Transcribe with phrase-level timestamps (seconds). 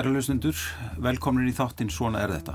[0.00, 0.56] Kæra hlustundur,
[1.04, 2.54] velkomin í þáttinn Svona er þetta.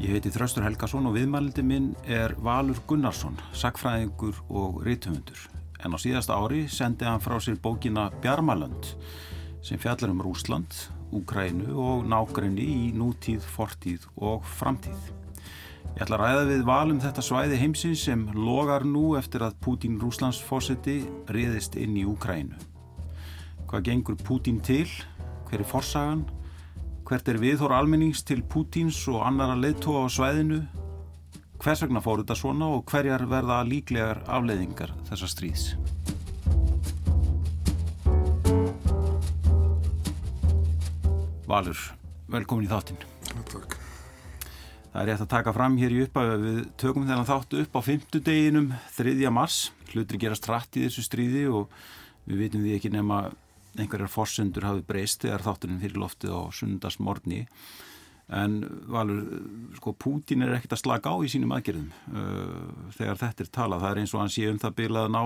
[0.00, 5.42] Ég heiti Þraustur Helgason og viðmælindi minn er Valur Gunnarsson, sakfræðingur og rítumundur.
[5.84, 8.88] En á síðasta ári sendi hann frá sér bókina Bjarmalönd
[9.60, 10.72] sem fjallar um Rúsland,
[11.12, 15.12] Úkrænu og nákrenni í nútíð, fortíð og framtíð.
[15.98, 20.00] Ég ætla að ræða við valum þetta svæði heimsins sem logar nú eftir að Pútín
[20.00, 22.56] Rúslands fósiti riðist inn í Úkrænu.
[23.68, 24.88] Hvað gengur Pútín til?
[25.48, 26.26] Hver er forsagan?
[27.08, 30.58] Hvert er viðhór almennings til Pútíns og annara leittóa á svæðinu?
[31.56, 35.64] Hvers vegna fór þetta svona og hverjar verða líklegar afleiðingar þessa stríðs?
[41.48, 41.80] Valur,
[42.28, 43.00] velkomin í þáttinn.
[43.54, 43.78] Takk.
[44.92, 47.80] Það er rétt að taka fram hér í upphæfu að við tökum þennan þáttu upp
[47.80, 49.16] á fymtudeginum 3.
[49.32, 49.62] mars.
[49.94, 51.72] Hlutri gerast rætt í þessu stríði og
[52.28, 53.30] við vitum því ekki nema
[53.76, 57.44] einhverjar forsendur hafi breyst þegar þátturinn fyrir loftið á sundarsmorni.
[58.28, 58.58] En
[58.92, 59.22] valur,
[59.78, 63.84] sko, Pútin er ekkert að slaka á í sínum aðgerðum uh, þegar þetta er talað.
[63.84, 65.22] Það er eins og hann sé um það byrjað að ná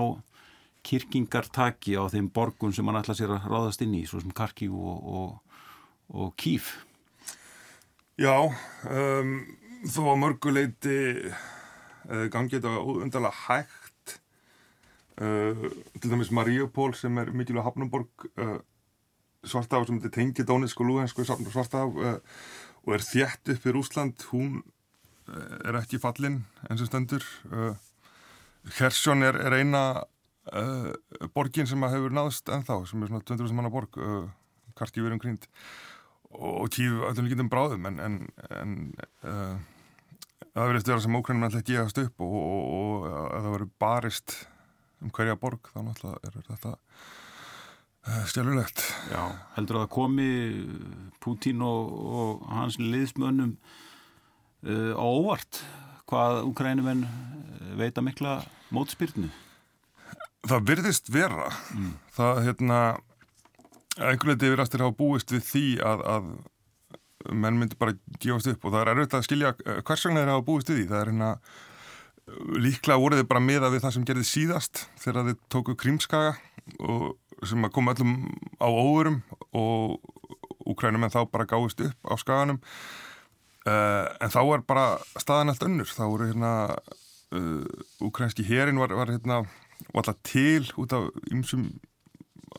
[0.83, 4.75] kirkingartaki á þeim borgun sem hann ætla sér að ráðast inn í, svo sem Karkív
[4.75, 5.59] og, og,
[6.11, 6.71] og Kív.
[8.19, 8.35] Já,
[8.87, 9.37] um,
[9.89, 13.82] þó að mörguleiti uh, gangi þetta undarlega hægt
[15.21, 15.65] uh,
[15.99, 18.59] til dæmis Mariupol sem er mikilvæg hafnumborg uh,
[19.43, 21.97] svartaf sem þetta tengi Dónisk og Lúhensku svartaf
[22.83, 24.61] og er þjætt upp í Rúsland hún
[25.63, 27.23] er ekki fallin eins og stendur.
[28.75, 30.03] Hersjón er, er eina
[31.35, 33.99] borgin sem hefur náðst ennþá sem er svona 200.000 manna borg
[34.75, 35.39] Karkív er umkring
[36.33, 38.15] og tíf öllum líkindum bráðum en, en,
[38.49, 38.73] en
[39.21, 39.57] uh,
[40.53, 44.35] það verðist vera sem ókrænum alltaf gefast upp og, og, og að það verður barist
[45.03, 49.23] um hverja borg þá náttúrulega er þetta uh, stjálfulegt Já,
[49.57, 50.29] heldur að það komi
[51.23, 55.63] Pútín og, og hans liðsmönnum uh, á óvart
[56.09, 57.05] hvað úkrænumenn
[57.79, 58.41] veita mikla
[58.73, 59.29] mótspyrnu?
[60.43, 61.49] Það virðist vera.
[61.73, 61.93] Mm.
[62.13, 62.79] það hérna
[63.97, 66.31] einhvern veginn verðast er að hafa búist við því að, að
[67.43, 70.47] menn myndi bara gefast upp og það er erfitt að skilja hvers vegna þeir hafa
[70.49, 70.87] búist við því.
[70.89, 71.29] Það er hérna
[72.31, 76.35] líklega voruð þeir bara meða við það sem gerði síðast þegar þeir tóku krímskaga
[76.79, 77.13] og
[77.43, 78.13] sem að koma öllum
[78.63, 79.17] á óverum
[79.51, 79.97] og
[80.63, 82.61] úkrænum en þá bara gáist upp á skaganum.
[83.63, 84.85] Uh, en þá er bara
[85.19, 85.87] staðan allt önnur.
[85.87, 86.51] Þá voru hérna
[87.35, 87.63] uh,
[88.03, 89.43] úkrænski herin var, var hérna
[89.91, 91.67] var alltaf til út af ymsum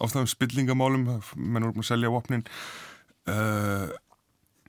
[0.01, 1.07] ástæðum spillingamálum.
[1.37, 2.45] Menn voru búin að selja vopnin.
[3.25, 3.89] Uh,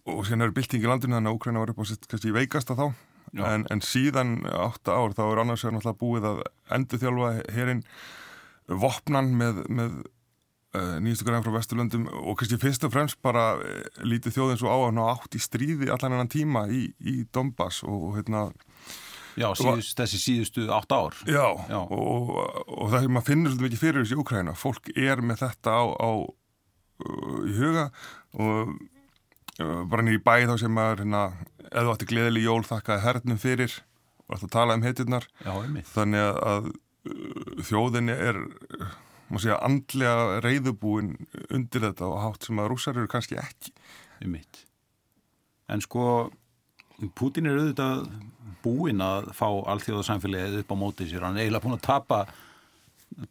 [0.07, 2.77] og síðan eru bylting í landinu þannig að Úkræna var upp á sitt kannski veikasta
[2.77, 2.87] þá
[3.33, 6.43] en, en síðan átta ár þá er annars vegar náttúrulega búið að
[6.77, 7.81] endur þjálfa hérinn
[8.65, 9.97] vopnan með, með
[10.75, 14.71] uh, nýjastu græn frá Vesturlöndum og kannski fyrst og fremst bara uh, lítið þjóðin svo
[14.71, 18.47] á að ná átt í stríði allan enn tíma í, í Donbass og, og hérna
[19.35, 21.15] Já, síðust, þessi síðustu átt ár.
[21.27, 21.81] Já, Já.
[21.91, 22.29] Og,
[22.71, 24.53] og það er maður finnur svolítið mikið fyrir þessi Úkræna.
[24.55, 27.89] Fólk er með þetta á, á uh, í huga
[28.39, 28.77] og
[29.57, 31.21] bara nýri bæ þá sem maður, hérna,
[31.71, 33.75] eða átti gleðileg jól þakkaði hernum fyrir
[34.25, 35.27] og alltaf talaði um heitirnar.
[35.45, 35.51] Já.
[35.93, 38.39] Þannig að, að uh, þjóðinni er,
[39.29, 41.11] maður segja, andlega reyðubúin
[41.49, 43.75] undir þetta og hátt sem að rúsar eru kannski ekki.
[44.23, 44.65] Einmitt.
[45.71, 46.31] En sko,
[47.17, 48.07] Putin er auðvitað
[48.65, 52.19] búinn að fá alþjóðarsamfélagið upp á mótið sér, hann er eiginlega búinn að tapa,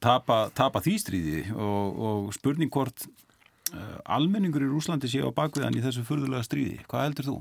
[0.03, 3.24] tapa, tapa því stríði og, og spurning hvort uh,
[4.05, 7.37] almenningur í Rúslandi séu á bakviðan í þessu fyrðulega stríði, hvað heldur þú?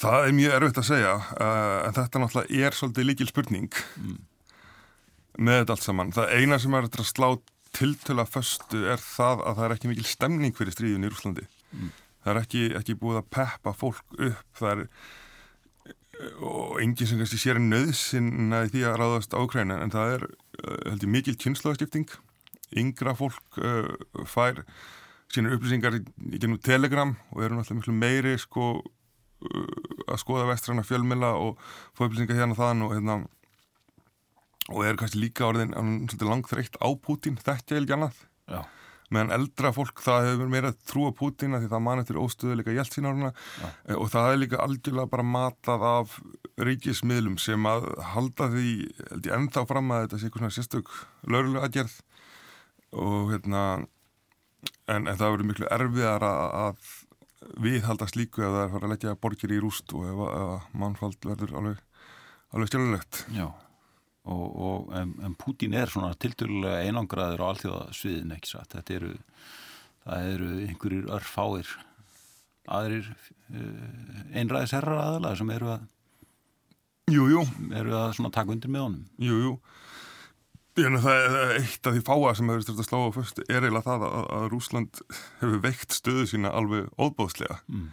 [0.00, 4.16] Það er mjög erfitt að segja uh, en þetta náttúrulega er svolítið líkil spurning mm.
[5.38, 6.14] með þetta allt saman.
[6.16, 7.28] Það eina sem er að slá
[7.74, 11.46] tiltöla föstu er það að það er ekki mikil stemning fyrir stríðin í Rúslandi.
[11.72, 11.92] Mm.
[12.24, 14.88] Það er ekki, ekki búið að peppa fólk upp, það er
[16.44, 20.26] og enginn sem kannski sér nöðsinn því að ráðast ákræna en það er
[20.86, 22.12] held ég mikil kynnslóðskipting
[22.80, 23.90] yngra fólk uh,
[24.28, 24.64] fær
[25.32, 26.02] sínur upplýsingar í,
[26.38, 29.78] genum telegram og eru náttúrulega miklu meiri sko uh,
[30.08, 31.58] að skoða vestræna fjölmila og
[31.96, 33.22] fá upplýsingar hérna þann og hérna
[34.72, 35.74] og eru kannski líka orðin
[36.24, 38.22] langþreytt á Pútín þetta er ekki annað.
[38.48, 38.62] Já.
[39.12, 43.30] Meðan eldra fólk það hefur meira trú á Pútina því það mann eftir óstöðuleika hjæltsínáruna
[43.34, 43.72] ja.
[43.98, 46.16] og það er líka algjörlega bara matað af
[46.64, 48.72] ríkismiðlum sem að halda því
[49.36, 50.94] ennþá fram að þetta sé eitthvað svona sérstök
[51.28, 51.98] laurlega aðgerð
[52.94, 53.64] og hérna
[54.86, 58.88] en, en það verður miklu erfiðar að, að við haldast líku ef það er farið
[58.88, 61.84] að leggja borgir í rúst og ef, ef mannfald verður alveg,
[62.54, 63.48] alveg stjálfulegt Já
[64.24, 69.10] og, og en, en Putin er svona tilturlega einangraður á allþjóðasviðin ekki satt, þetta eru
[70.04, 71.72] það eru einhverjir örfáir
[72.72, 75.90] aðrir uh, einræðisherrar aðalega sem eru að,
[77.12, 77.42] Jú, jú,
[77.76, 79.02] eru að svona taka undir með honum.
[79.20, 79.50] jú, jú.
[80.74, 83.60] Meina, það er eitt af því fáa sem hefur styrst að slá á fyrst er
[83.60, 85.02] eiginlega það að, að Rúsland
[85.42, 87.60] hefur veikt stöðu sína alveg óbóðslega.
[87.70, 87.92] Mm.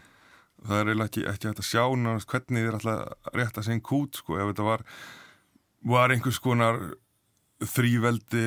[0.62, 3.68] Það er eiginlega ekki, ekki hægt að sjá náttúrulega hvernig þið er alltaf rétt að
[3.68, 4.86] segja kút, sko, ef þetta var,
[5.94, 6.81] var einhvers konar
[7.62, 8.44] þrýveldi,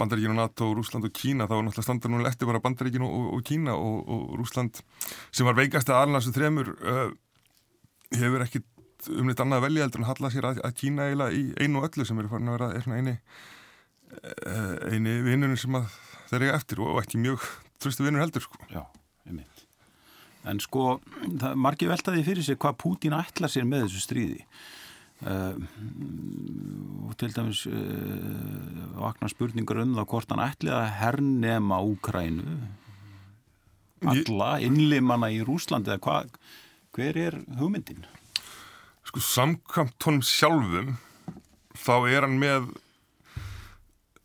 [0.00, 3.44] bandaríkinu, NATO, Rúsland og Kína, þá var náttúrulega standa núna eftir bara bandaríkinu og, og
[3.46, 4.82] Kína og, og Rúsland
[5.30, 7.12] sem var veikast að alveg þremur uh,
[8.18, 8.64] hefur ekki
[9.08, 11.88] um neitt annað velja heldur en halla sér að, að Kína eiginlega í einu og
[11.88, 13.14] öllu sem eru farin að vera er eini
[14.18, 15.78] uh, eini vinnurinn sem
[16.30, 17.46] þeir eiga eftir og ekki mjög
[17.80, 18.60] tröstu vinnur heldur sko.
[18.72, 18.84] Já,
[19.28, 19.64] einmitt.
[20.48, 20.98] En sko,
[21.40, 24.44] það margir veltaði fyrir sig hvað Pútín ætlar sér með þessu stríði.
[25.20, 25.52] Uh,
[27.04, 32.60] og til dæmis uh, vakna spurningar um það hvort hann ætli að hernema Úkrænu
[34.08, 36.32] alla innlimana í Rúslandi eða hvað,
[36.96, 38.06] hver er hugmyndin?
[39.10, 40.90] Sko samkvæmt honum sjálfum
[41.74, 42.68] þá er hann með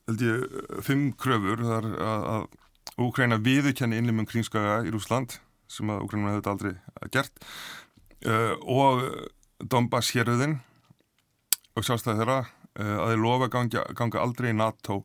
[0.05, 1.63] held ég fimm kröfur.
[1.65, 6.75] Þar að, að Úkræna viðurkenni innlimum kringskaga í Rúsland sem að Úkræna hefði aldrei
[7.15, 7.47] gert
[8.29, 9.01] uh, og
[9.57, 10.59] Donbass héröðin
[11.73, 15.01] og sjálfstæði þeirra uh, að þeir lofa ganga, ganga aldrei í NATO.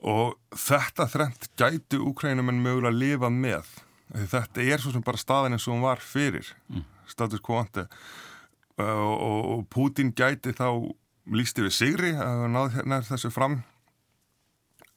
[0.00, 3.68] Og þetta þrengt gæti Úkrænum en mögulega að lifa með
[4.32, 6.88] þetta er svo sem bara staðin eins og hún var fyrir mm.
[7.12, 7.86] status quo ante
[8.80, 10.68] og, og Putin gæti þá
[11.32, 13.60] lísti við sigri að náða þessu fram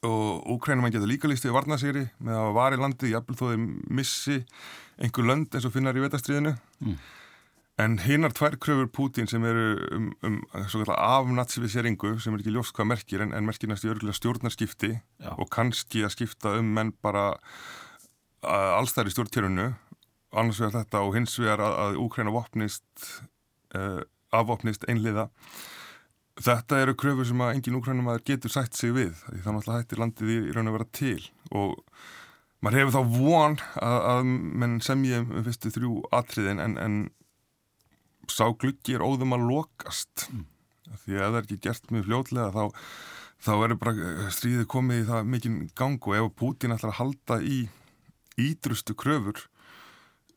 [0.06, 3.62] og Úkrænum geta líka lísti við varnasigri með að var í landi jafnvel þó þeir
[4.00, 4.40] missi
[5.02, 6.98] einhver lönd eins og finnar í vetastriðinu mm.
[7.84, 9.66] en hinnar tvær kröfur Putin sem eru
[9.98, 14.94] um, um afnatsiviseringu sem er ekki ljóst hvað merkir en, en merkir næstu örgulega stjórnarskipti
[14.96, 15.32] Já.
[15.36, 17.34] og kannski að skipta um menn bara
[18.46, 19.70] allstæðir í stjórntjörunu
[20.36, 23.08] annars vegar þetta og hins vegar að, að Úkræna vopnist
[23.76, 24.04] uh,
[24.36, 25.30] afvopnist einliða
[26.44, 29.82] þetta eru kröfur sem að engin Úkrænum að getur sætt sig við því þá náttúrulega
[29.82, 31.28] hættir landið í, raun að vera til.
[31.56, 31.76] Og
[32.66, 34.32] maður hefur þá von að, að
[34.64, 36.98] menn semja um fyrstu þrjú atriðin en, en
[38.32, 40.28] sá gluggi er óðum að lokast.
[40.32, 40.46] Mm.
[41.06, 42.84] því að það er ekki gert mjög fljótlega þá,
[43.46, 47.40] þá verður bara stríðið komið í það mikinn gang og ef Putin ætlar að halda
[47.42, 47.58] í
[48.42, 49.46] ídrustu kröfur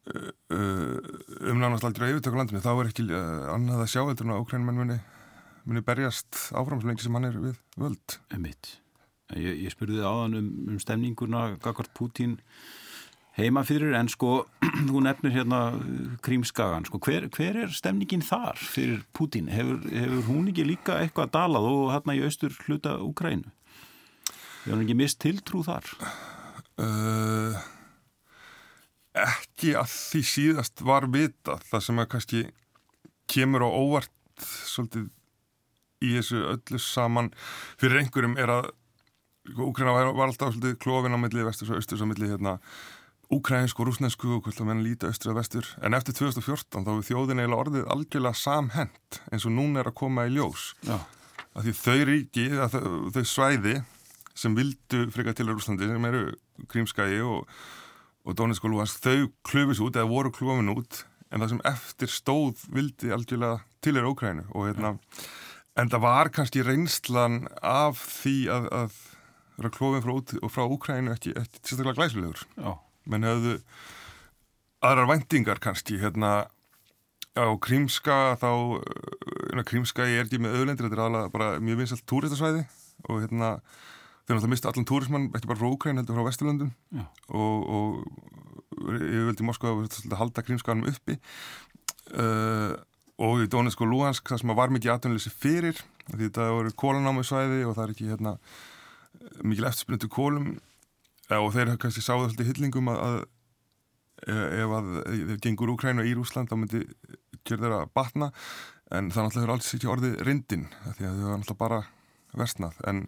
[0.08, 4.76] um nánast aldrei yfirtökulandinu þá er ekki uh, annað að sjá heldur en að Úkrænum
[4.80, 4.98] muni,
[5.68, 8.76] muni berjast áfram svo lengi sem hann er við völd Emitt.
[9.36, 12.38] Ég, ég spurði áðan um, um stemninguna Gagard Putin
[13.38, 14.46] heima fyrir en sko
[14.88, 15.60] þú nefnir hérna
[16.24, 19.50] Krímskagan sko hver, hver er stemningin þar fyrir Putin?
[19.52, 23.52] Hefur, hefur hún ekki líka eitthvað dalað og hérna í austur hluta Úkrænu?
[24.64, 25.92] Hefur hún ekki mist tiltrú þar?
[26.78, 27.58] Uh,
[29.24, 32.42] ekki að því síðast var vita það sem að kannski
[33.28, 35.08] kemur á óvart svolítið
[36.04, 37.32] í þessu öllu saman
[37.80, 38.70] fyrir einhverjum er að
[39.48, 42.58] Úkræna var, var alltaf svolítið klófin á milli vestur og austur á milli hérna
[43.32, 45.68] úkrænsku og rúsnesku og hvort að menn líta austur að vestur.
[45.84, 49.98] En eftir 2014 þá er þjóðin eiginlega orðið algjörlega samhent eins og núna er að
[50.00, 50.72] koma í ljós.
[50.84, 50.96] Já.
[51.58, 52.82] að því þau ríki, þau,
[53.16, 53.74] þau svæði
[54.38, 56.22] sem vildu frika til Rúslandi sem eru
[56.70, 57.48] Krímskægi og,
[58.28, 62.12] og Dónisk og Lúans, þau klöfis út eða voru klöfin út en það sem eftir
[62.12, 64.96] stóð vildi algjörlega til er Ókrænu og hérna
[65.78, 68.98] en það var kannski reynslan af því að, að
[69.58, 72.70] vera klófin frá, frá Úkrænu ekki, ekki sérstaklega glæsilegur Já.
[73.08, 73.58] menn hefðu
[74.84, 76.32] aðrar væntingar kannski hérna
[77.38, 78.50] á Krímska þá
[78.82, 82.64] hérna, Krímska er ekki með öðlendir þetta er alveg bara mjög vinsalt túristasvæði
[83.08, 83.58] og hérna
[84.28, 86.74] þeir náttúrulega mista allan túrismann ekki bara frá Úkræn heldur frá Vesturlöndum.
[87.32, 89.00] Og, og
[89.40, 91.16] í Moskva að halda Krímskanum uppi.
[92.12, 92.76] Uh,
[93.18, 95.80] og í Dónesk og Luhansk það sem var mikið aðtunleysi fyrir
[96.12, 98.34] því þetta voru kólanámi svæði og það er ekki hérna
[99.42, 100.52] mikil eftirspilntu kólum
[101.34, 103.18] og þeir kannski sáðu alltaf hyllingum að, að
[104.62, 104.88] ef að
[105.32, 106.84] þeir gengur Úkræn og í Rúsland þá myndi
[107.46, 108.30] kjör þeirra batna.
[108.94, 110.64] En það náttúrulega er alls ekki orðið rindin
[110.96, 111.80] því að þau var náttúrulega bara
[112.38, 112.80] versnað.
[112.88, 113.02] En,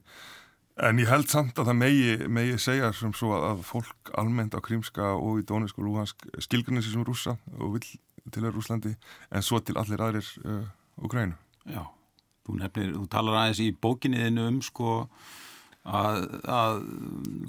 [0.87, 4.57] en ég held samt að það megi, megi segja sem svo að, að fólk almennt
[4.57, 7.85] á Krímska og í Dónesk og Luhansk skilgrinni sem rúsa og vil
[8.31, 8.95] til Rúslandi
[9.33, 10.65] en svo til allir aðrir uh,
[11.01, 11.37] Úkrænu.
[11.71, 11.85] Já,
[12.47, 14.97] þú nefnir, þú talar aðeins í bókinniðinu um sko
[15.81, 16.83] að, að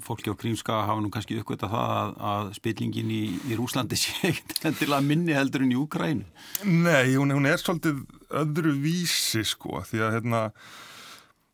[0.04, 4.32] fólki á Krímska hafa nú kannski uppgötað það að, að spillingin í, í Rúslandi sé
[4.32, 6.24] ekkert til að minni heldur en í Úkrænu.
[6.68, 8.02] Nei, hún, hún er svolítið
[8.42, 10.46] öðru vísi sko því að hérna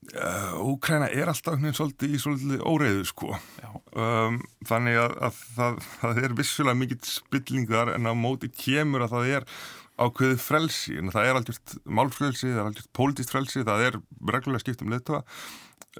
[0.08, 3.34] Úkræna er alltaf svolítið í svolítið óreiðu sko.
[3.92, 4.38] Um,
[4.68, 9.32] þannig að, að það, það er vissulega mikill spillingar en á móti kemur að það
[9.36, 9.48] er
[9.98, 10.96] ákveðið frelsi.
[11.02, 11.58] En það er aldrei
[11.98, 14.00] málfrelsi, það er aldrei pólitist frelsi, það er
[14.32, 15.20] reglulega skipt um leittóa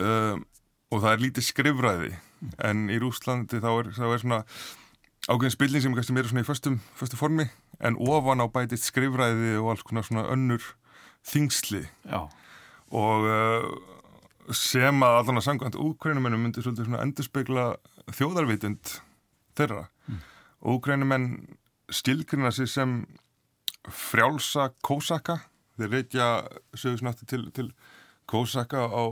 [0.01, 0.47] um,
[0.89, 2.13] og það er lítið skrifræði.
[2.65, 4.41] En í Rúslandi þá er, þá er svona
[5.29, 7.49] ákveðin spilling sem kannski meira svona í föstum, föstum formi.
[7.85, 10.65] En ofan á bætist skrifræði og alls konar svona önnur
[11.29, 11.85] þingsli.
[12.09, 12.31] Já.
[12.89, 13.97] og uh,
[14.55, 17.65] sem að allan að sangvænt úkrænumennum myndi svolítið svona endurspegla
[18.17, 18.93] þjóðarvitund
[19.59, 19.87] þeirra.
[20.09, 20.21] Mm.
[20.73, 21.31] Úkrænumenn
[21.93, 22.95] stilgrina sér sem
[23.89, 25.39] frjálsa kósaka,
[25.79, 26.29] þeir reykja
[26.77, 27.71] sögursnátti til, til
[28.29, 29.05] kósaka á,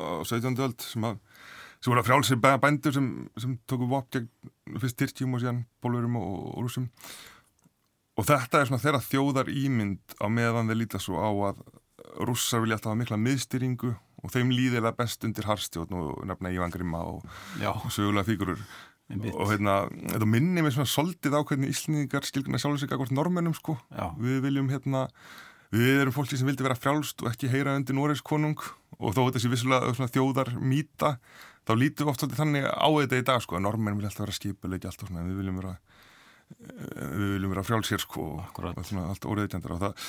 [0.00, 0.56] á 17.
[0.60, 1.20] öld sem, að,
[1.80, 4.28] sem voru að frjálsir bændur sem, sem tóku vop gegn
[4.80, 6.90] fyrst Tyrkjum og síðan Bólverum og, og Rúsum
[8.20, 11.62] og þetta er svona þeirra þjóðar ímynd á meðan þeir líta svo á að
[12.26, 17.02] rússar vilja alltaf mikla miðstyringu og þeim líðilega best undir harstjórn og nefna Ívan Grimma
[17.08, 17.26] og,
[17.60, 18.62] og sögulega fígurur
[19.10, 19.76] og hérna,
[20.12, 24.12] þetta minnir mér svona soldið á hvernig íslendingar skilgjuna sjálfur sig akkord normennum sko, Já.
[24.20, 25.08] við viljum hérna
[25.74, 28.58] við erum fólki sem vildi vera frjálst og ekki heyra undir Noregs konung.
[29.00, 31.14] Og þó þetta sé vissulega þjóðar mýta
[31.66, 34.26] þá lítum við oft svolítið þannig á þetta í dag sko, að normenn vilja alltaf
[34.26, 39.28] vera skipuleiki alltaf svona, við viljum vera eh, við viljum vera frjálsér sko og allt
[39.28, 40.06] óriðtjandar og það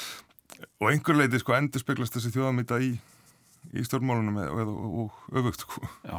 [0.81, 2.91] og einhver leiti sko endur speglast þessi þjóðamýta í
[3.71, 5.85] í stjórnmálunum og, öfugt sko.
[6.05, 6.17] Já,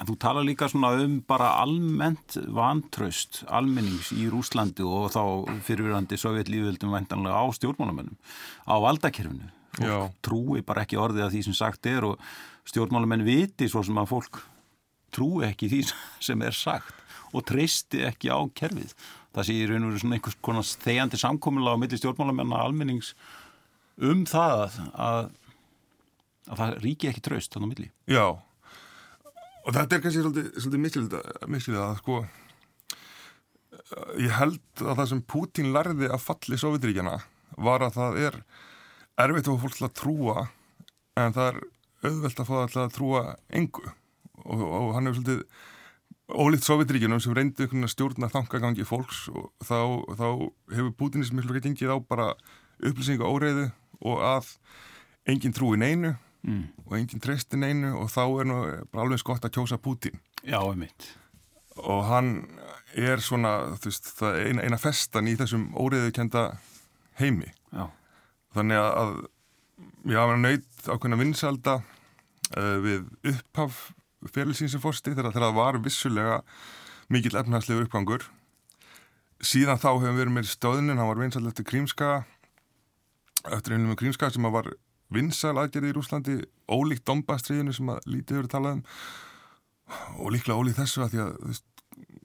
[0.00, 5.22] en þú tala líka svona um bara almennt vantraust almennings í Rúslandi og þá
[5.66, 8.16] fyrirverandi sovjetlíföldum væntanlega á stjórnmálumennum
[8.66, 9.50] á valdakerfinu.
[9.74, 12.20] Fólk trúi bara ekki orðið að því sem sagt er og
[12.70, 14.44] stjórnmálumenn viti svo sem að fólk
[15.14, 15.80] trúi ekki því
[16.22, 17.02] sem er sagt
[17.34, 18.94] og treysti ekki á kerfið.
[19.34, 22.66] Það sé í raun og veru svona einhvers konar þegjandi samkominlega á milli stjórnmálamenn að
[22.68, 23.14] almennings
[23.98, 25.32] um það að
[26.50, 27.90] að það ríki ekki traust þannig á milli.
[28.10, 28.26] Já,
[29.64, 30.82] og þetta er kannski svolítið, svolítið
[31.54, 32.22] miskilið að sko
[34.20, 37.18] ég held að það sem Pútín lærði að falli Sovjetríkjana
[37.64, 38.40] var að það er
[39.24, 40.46] erfitt að fólk til að trúa
[41.20, 41.60] en það er
[42.04, 43.22] auðvelt að fá það til að trúa
[43.60, 43.84] engu.
[44.44, 45.44] Og, og hann hefur svolítið
[46.34, 49.78] ólíkt Sovjetríkjunum sem einhvern stjórna þangagangi fólks og þá,
[50.16, 50.26] þá
[50.74, 52.30] hefur Pútínism miklu ekki gengið á bara
[52.80, 53.68] upplýsingu óreiðu
[54.04, 54.50] og að
[55.30, 56.64] engin trúi neinu mm.
[56.86, 58.60] og enginn treystin einu og þá er nú
[58.92, 61.10] alveg skott að kjósa Putin Já, einmitt
[61.80, 62.34] og hann
[62.94, 66.52] er svona veist, eina, eina festan í þessum óriðukenda
[67.18, 67.88] heimi Já.
[68.54, 69.14] þannig að
[70.04, 73.88] við hafum nöyt ákveðna vinsalda uh, við upphaf
[74.34, 76.38] félagsýnsinfosti þegar það var vissulega
[77.12, 78.28] mikill efnarslegur uppgangur
[79.44, 82.12] síðan þá hefum við verið með stöðnin, hann var vinsald eftir Krímska
[83.50, 84.70] eftir einlega með Krímska sem var
[85.12, 86.38] vinsal aðgerði í Rúslandi
[86.70, 88.84] ólíkt dombastriðinu sem að lítið eru talað um.
[90.22, 91.66] Og líklega ólíkt þessu að því að, veist,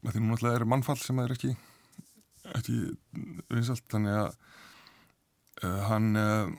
[0.06, 1.56] að því nú náttúrulega er mannfall sem er ekki
[2.56, 2.78] ekki
[3.52, 4.30] vinsalt þannig að
[5.64, 6.50] uh, hann uh,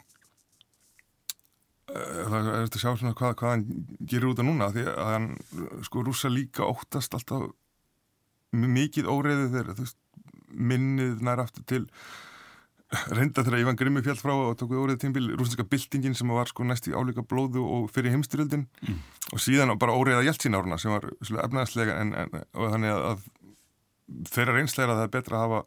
[1.91, 5.13] það er eftir að sjá svona hvað, hvað hann gerir út af núna því að
[5.15, 5.31] hann
[5.87, 7.49] sko rúsa líka óttast alltaf
[8.51, 9.95] mikið óreiði þegar
[10.51, 11.85] minnið nær aftur til
[12.91, 16.51] reynda þegar Ivan Grimmi fjall frá og tók við órið tímbil rústinska byltingin sem var
[16.51, 18.97] sko næst í álíka blóðu og fyrir heimstyrjöldin mm.
[19.31, 21.07] og síðan bara óriða Jeltsin áruna sem var
[21.45, 25.61] efnaðslega en, en, og þannig að, að þeirra reynsleira það er betra að hafa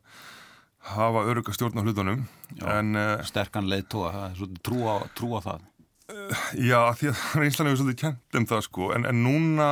[0.84, 2.26] hafa öruga stjórn á hlutunum
[2.60, 4.28] en, uh, Sterkan leið tóa,
[4.66, 5.64] trú á, trú á það.
[6.12, 9.70] Uh, Já, því að reynslan hefur svolítið kent um það sko en, en núna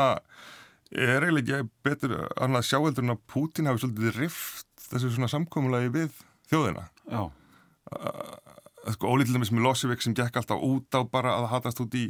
[0.91, 5.91] er eiginlega ekki betur annað sjáeldur en að Putin hafi svolítið rift þessu svona samkómulagi
[5.91, 6.17] við
[6.47, 6.87] þjóðina.
[7.11, 7.27] Já
[8.95, 12.09] sko ólítilega með Losivik sem gekk alltaf út á bara að hatast út í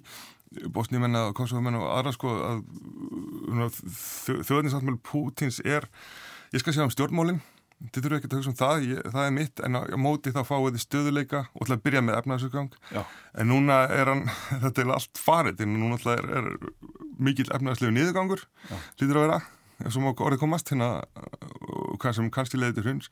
[0.71, 2.61] bosníumenn og kosovumenn og aðra sko að
[4.47, 5.87] þjóðnisáttmjölu Pútins er
[6.51, 7.41] ég skal segja um stjórnmólinn
[7.81, 10.33] þið þurfum ekki að hugsa um það, ég, það er mitt en á, á móti
[10.35, 14.23] þá fáið þið stöðuleika og ætla að byrja með efnaðsuggang en núna er hann,
[14.65, 16.51] þetta er allt farið en núna er, er
[17.17, 18.45] mikil efnaðslegu niðurgangur
[19.01, 19.39] lítur að vera,
[19.81, 20.91] eins og orðið komast hérna,
[21.97, 23.09] hvað sem kannski leiði til hruns.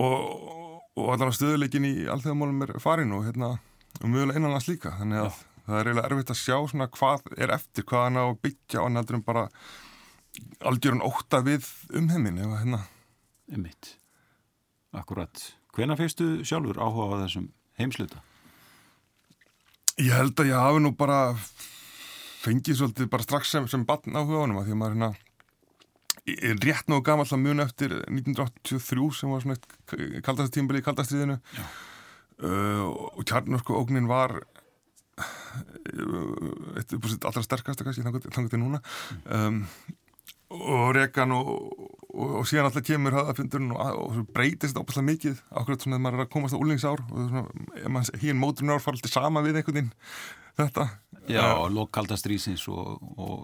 [0.00, 0.63] Og
[0.94, 3.54] og allan stöðuleikin í allþjóðamálum er farin og hérna
[4.00, 5.40] og mögulega innanlands líka þannig að Já.
[5.66, 8.80] það er eiginlega erfitt að sjá svona hvað er eftir, hvað hann á að byggja
[8.80, 9.44] og hann heldur um bara
[10.70, 12.82] aldjörun óta við um heimin eða hérna
[13.52, 13.96] Emmitt,
[14.96, 15.42] akkurat
[15.74, 17.48] Hvena fyrstu sjálfur áhuga á þessum
[17.80, 18.20] heimsluta?
[19.98, 21.34] Ég held að ég hafi nú bara
[22.44, 25.10] fengið svolítið bara strax sem, sem batn áhuga á hann því að maður hérna
[26.24, 32.84] rétt náðu gammal að muna eftir 1983 sem var svona eitt kaldastatímbili í kaldastriðinu uh,
[32.88, 35.26] og kjarnorku ógnin var uh,
[36.80, 38.80] eitt allra sterkasta kannski þannig til núna.
[39.28, 39.66] Um,
[40.54, 41.46] og Rekan og,
[42.14, 46.20] og, og síðan alltaf kemur höfðafundurinn og, og breytist óbúslega mikið ákveðt svona að maður
[46.20, 49.94] er að komast á úlingsár og hín móturinn ár fara alltaf sama við einhvern veginn.
[50.54, 50.88] Þetta
[51.26, 53.42] Já, uh, lokkaldastrísins og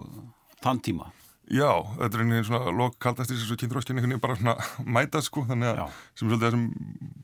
[0.63, 1.11] þann tíma
[1.51, 4.55] Já, þetta er einhvern veginn svona lokkaldastrísins og kynþróskinn einhvern veginn bara svona
[4.97, 5.81] mæta sko þannig að
[6.15, 7.15] sem er svolítið það sem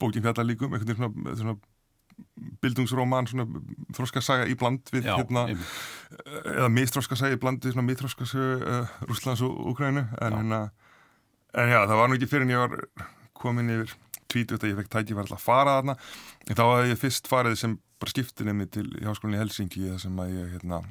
[0.00, 1.56] bókin fjalla líkum, einhvern veginn svona, svona
[2.60, 3.46] bildungsróman, svona
[3.96, 5.72] þróskasaga í bland við Já, hérna einmitt.
[6.44, 10.60] eða mistróskasaga í bland við svona mistróskasaga uh, Rúslands og Úkrænu en, hérna,
[11.54, 12.76] en já, það var nú ekki fyrir en ég var
[13.40, 13.96] komin yfir
[14.30, 15.96] tvítut að ég fekk tæki var alltaf að fara þarna.
[16.46, 20.34] En þá hafði ég fyrst farið sem bara skiptinni til Háskólinni Helsingi þar sem að
[20.36, 20.82] ég hérna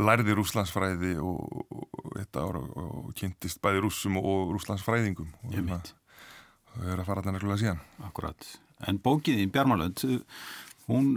[0.00, 5.94] lærði rúslandsfræði og, og, og, og, og kynntist bæði rússum og rúslandsfræðingum og hérna, mynd,
[6.74, 8.46] og er að fara þarna reglulega síðan akkurat.
[8.88, 10.04] En bókiðin, Bjarmalönd,
[10.90, 11.10] hún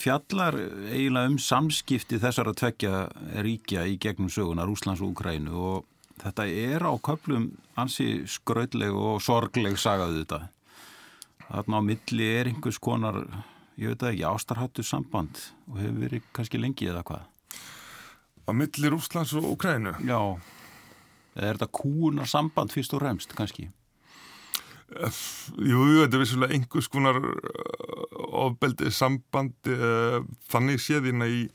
[0.00, 0.56] fjallar
[0.90, 3.06] eiginlega um samskipti þessara tvekja
[3.44, 5.88] ríkja í gegnum söguna, Rúslands og Ukrænu og
[6.22, 10.42] þetta er á köplum ansi skraudleg og sorgleg sagaðu þetta.
[11.52, 13.18] Þarna á milli er einhvers konar,
[13.76, 17.31] ég veit það ekki, ástarhattu samband og hefur verið kannski lengi eða hvað.
[18.46, 20.18] Á milli Rúslands og Ukrænu Já,
[21.36, 23.68] eða er þetta kúunar samband fyrst og remst kannski?
[24.92, 27.20] Jú, þetta er vissulega einhvers konar
[28.42, 30.20] ofbeldi sambandi uh,
[30.52, 31.46] þannig séðina í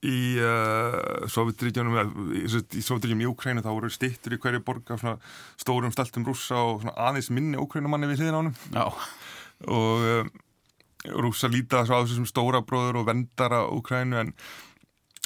[0.00, 1.98] í uh, Sovjetríkjunum
[2.32, 5.18] í, í Sovjetríkjunum í Ukrænu þá voru stittur í hverju borg af svona
[5.60, 8.86] stórum steltum rússa og aðeins minni Ukrænumanni við hliðin ánum Já,
[9.68, 10.30] og uh,
[11.20, 14.32] rússa líta á þessu sem stóra bróður og vendara Ukrænu en,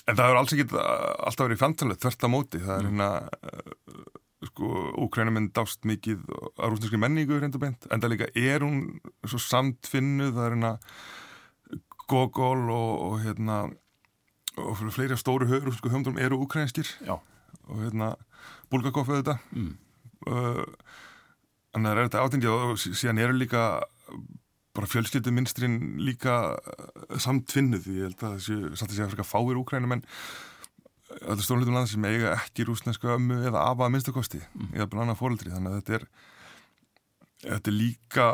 [0.04, 2.60] en það hefur alls ekki alltaf verið fjantanlega þvert að móti.
[2.64, 4.08] Það er hérna uh,
[4.50, 4.70] sko,
[5.06, 8.82] Úkrænuminn dást mikið að rúsneskri menningu reynda beint, en það líka er hún
[9.24, 10.74] svo samtfinnuð, það er hérna
[12.10, 13.62] Gogol og, og hérna
[14.60, 18.12] og fleiri stóru rúsnesku höfndum eru ukrænskir já, og hérna
[18.70, 19.40] Bulgakov auðvitað.
[19.56, 19.72] Mm.
[20.28, 20.62] uh,
[21.74, 23.62] að það er þetta átingið og sí- síðan eru líka
[24.74, 29.96] bara fjölskylduminstrin líka uh, samtfinnuð, ég held að þessi satt að segja fyrir fáir úkrænum
[29.98, 30.04] en
[31.14, 34.70] þetta er stórlutum land sem eiga ekki rúsnesku ömmu eða afa að minnstakosti mm.
[34.74, 36.06] eða bara annað fóreldri, þannig að þetta er
[37.44, 38.28] þetta er líka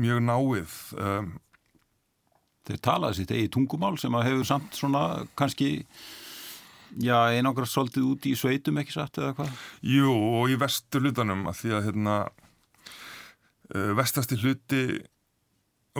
[0.00, 1.30] mjög náið um,
[2.68, 5.04] þeir talaði sitt eigi tungumál sem að hefur samt svona
[5.38, 5.70] kannski
[7.00, 9.64] já, einangrast svolítið út í sveitum ekki satt eða hvað?
[9.86, 12.20] Jú, og í vestur hlutanum að því að hérna
[13.70, 14.84] vestasti hluti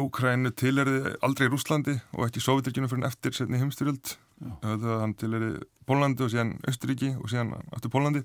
[0.02, 4.14] Úkrænu tilherði aldrei Rúslandi og ekki Sovjetrikjunum fyrir en eftir setni heimstyrjöld
[4.62, 8.22] hann tilherði Pólandi og síðan Östuríki og síðan aftur Pólandi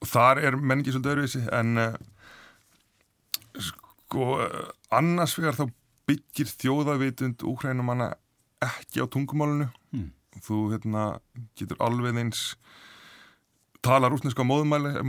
[0.00, 1.90] og þar er menningi svolítið öðruvísi en uh,
[3.60, 5.66] sko uh, annars vegar þá
[6.10, 8.12] byggir þjóðavitund Úkrænumanna
[8.64, 10.12] ekki á tungumálunu Mm.
[10.46, 11.00] þú hérna
[11.58, 12.54] getur alveg eins
[13.82, 15.00] tala rúsneska móðumæli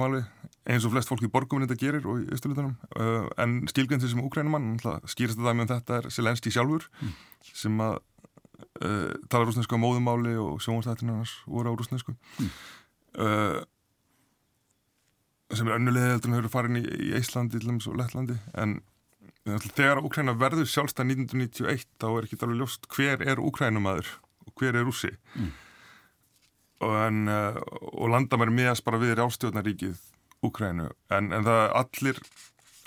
[0.70, 4.22] eins og flest fólk í borgum þetta gerir og í Östurlutunum uh, en skilgjöndi sem
[4.22, 4.76] úkrænumann
[5.10, 6.86] skýrst að dæmi um þetta er Selenski sjálfur
[7.42, 7.98] sem að
[8.86, 12.52] uh, tala rúsneska móðumáli og sjónvastættinarnas voru á rúsnesku Mm.
[13.18, 13.62] uh,
[15.52, 18.38] sem er önnulega heldur en hefur farin í, í Íslandi dæmis og Lettlandi.
[18.56, 18.78] En
[19.44, 24.14] þegar Úkræna verður sjálfstæð 1991 þá er ekki alveg ljóst hver er Úkrænumæður
[24.46, 25.12] og hver er rússi.
[25.36, 25.50] Mm.
[26.88, 30.00] og, en, og landamæri miðast bara við rástjórnaríkið
[30.46, 32.22] Úkrænu en, en það allir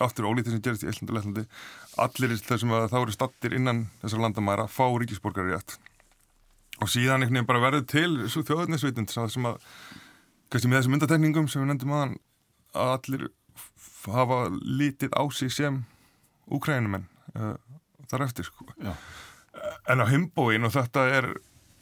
[0.02, 1.44] aftur ólítið sem gerist í Íslandi og Lettlandi
[2.04, 5.76] allir þessum að þá eru stattir innan þessar landamæra fá ríkisborgari rétt
[6.82, 9.60] og síðan einhvern veginn bara verður til svo þjóðarnisvitund sem að
[10.50, 12.16] kannski með þessum myndatekningum sem við nefndum aðan
[12.74, 13.26] að allir
[14.10, 15.84] hafa lítið á sig sem
[16.50, 17.06] úkrænumenn
[17.38, 17.54] uh,
[18.10, 18.66] þar eftir sko.
[18.82, 18.92] Já.
[19.88, 21.30] en á himbóin og þetta er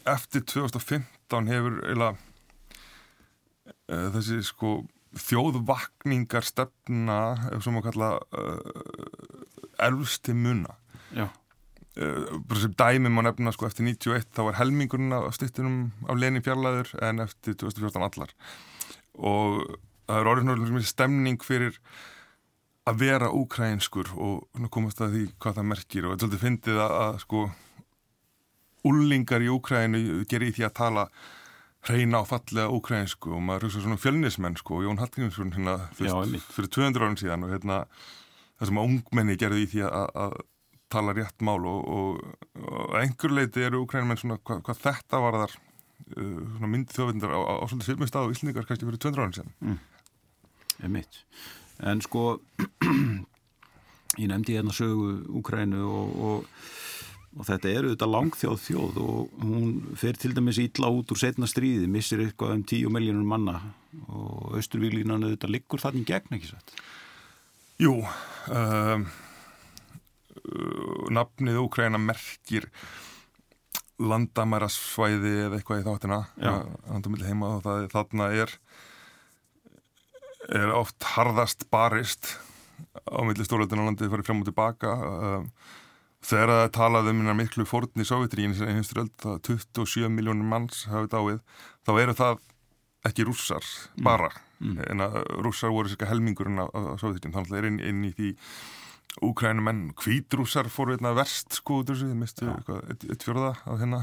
[0.08, 4.82] eftir 2015 hefur eila uh, þessi sko
[5.18, 7.18] þjóðvakningar stefna
[7.52, 9.46] ef svo má kalla uh,
[9.82, 10.76] elvsti muna.
[11.92, 16.20] Uh, bara sem dæmi má nefna sko eftir 91 þá var helmingurinn af stýttunum af
[16.20, 18.32] Lenin fjarlæður en eftir 2014 allar.
[19.20, 19.60] Og
[20.08, 21.76] það er orðið náttúrulega stemning fyrir
[22.88, 26.06] að vera úkrænskur og komast að því hvað það merkir.
[26.06, 27.44] Og þetta svolítið fyndið að, að sko
[28.88, 31.06] úlingar í Úkrænu gerir í því að tala
[31.88, 35.78] hreina og fallega úkrænsku og maður hugsa svona um fjölnismenn sko og Jón Hallgrímsson hérna
[35.98, 37.82] fyrst, fyrir 200 árum síðan og hérna
[38.60, 40.36] það sem að ungmenni gerði í því að, að
[40.92, 42.22] tala rétt mál og, og,
[42.62, 47.34] og einhver leiti eru úkrænumenn svona hvað, hvað þetta var þar uh, svona myndi þjóðvindar
[47.34, 49.82] á, á, á svolítið svipmið stað og Íslandingar kannski fyrir 200 árum síðan.
[50.82, 51.22] Er mitt
[51.82, 52.24] en sko
[54.22, 56.46] ég nefndi hérna sögu Úkrænu og, og
[57.32, 61.48] og þetta er auðvitað langþjóð þjóð og hún fer til dæmis ítla út úr setna
[61.48, 63.58] stríði, missir eitthvað um 10 miljónur manna.
[64.08, 66.74] Og austurvílínan auðvitað liggur þannig gegn ekki satt?
[67.80, 67.94] Jú,
[68.52, 69.06] um,
[71.12, 72.68] nafnið Úkræna merkir
[74.02, 76.22] landamærasvæði eða eitthvað í þáttina.
[77.28, 78.56] Heima og það, þarna er
[80.50, 82.34] er oft harðast barist
[83.06, 84.92] á milli landi farið fram og tilbaka.
[84.92, 85.46] Um,
[86.22, 88.56] þegar það talaði um miklu fórn í Sovjetrígin
[89.22, 91.40] það 27 miljónir manns hafið dáið
[91.86, 92.42] þá eru það
[93.08, 94.04] ekki rússar mm.
[94.06, 94.30] bara
[94.60, 94.78] mm.
[94.92, 98.06] en að rússar voru cirka helmingurinn af, af Sovjetrígin þannig að það er inn, inn
[98.06, 98.32] í því
[99.20, 102.54] Úkrænum en hvítrússar fóru einna verst sko þið mistu ja.
[102.88, 103.98] eitt, eitt fjörða á hérna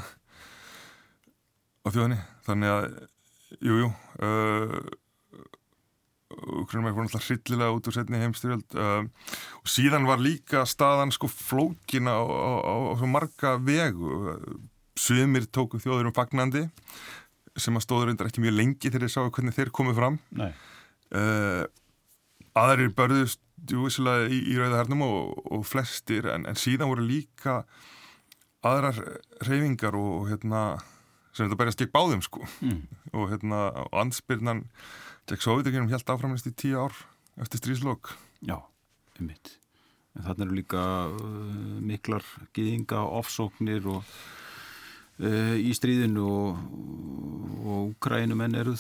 [1.82, 2.86] á þjóðinni þannig að
[3.58, 3.90] jújú jú,
[4.22, 4.76] uh,
[6.30, 9.06] Ukraina fór náttúrulega hryllilega út úr setni heimstyrjöld uh,
[9.64, 14.38] og síðan var líka staðan sko flókina á, á, á, á svo marga vegu.
[15.00, 16.68] Sumir tóku þjóður um fagnandi
[17.60, 20.20] sem að stóður undir ekki mjög lengi þegar þeir sáu hvernig þeir komið fram.
[21.10, 21.66] Uh,
[22.60, 27.64] aðrir börðust júvisilega í, í Rauðahernum og, og flestir en, en síðan voru líka
[28.66, 28.98] aðrar
[29.48, 30.64] reyfingar og, og hérna
[31.34, 32.46] sem þetta berjast gegn báðum sko.
[32.62, 32.82] Mm.
[33.16, 33.60] og hérna
[33.96, 34.66] ansbyrnan
[35.30, 36.96] Gekk Sovjetugjörnum helt áframist í tíu ár
[37.38, 38.16] eftir stríslokk.
[38.42, 38.58] Já,
[39.20, 39.52] um mitt.
[40.18, 42.26] En þannig eru líka uh, miklar
[42.58, 44.02] giðinga, ofsóknir og
[45.22, 46.64] uh, í stríðinu og,
[47.62, 48.74] og Ukrænumenn eru,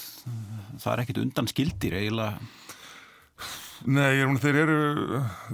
[0.81, 2.41] það er ekkit undan skildir eiginlega.
[3.85, 4.79] Nei, ég er um þeir eru,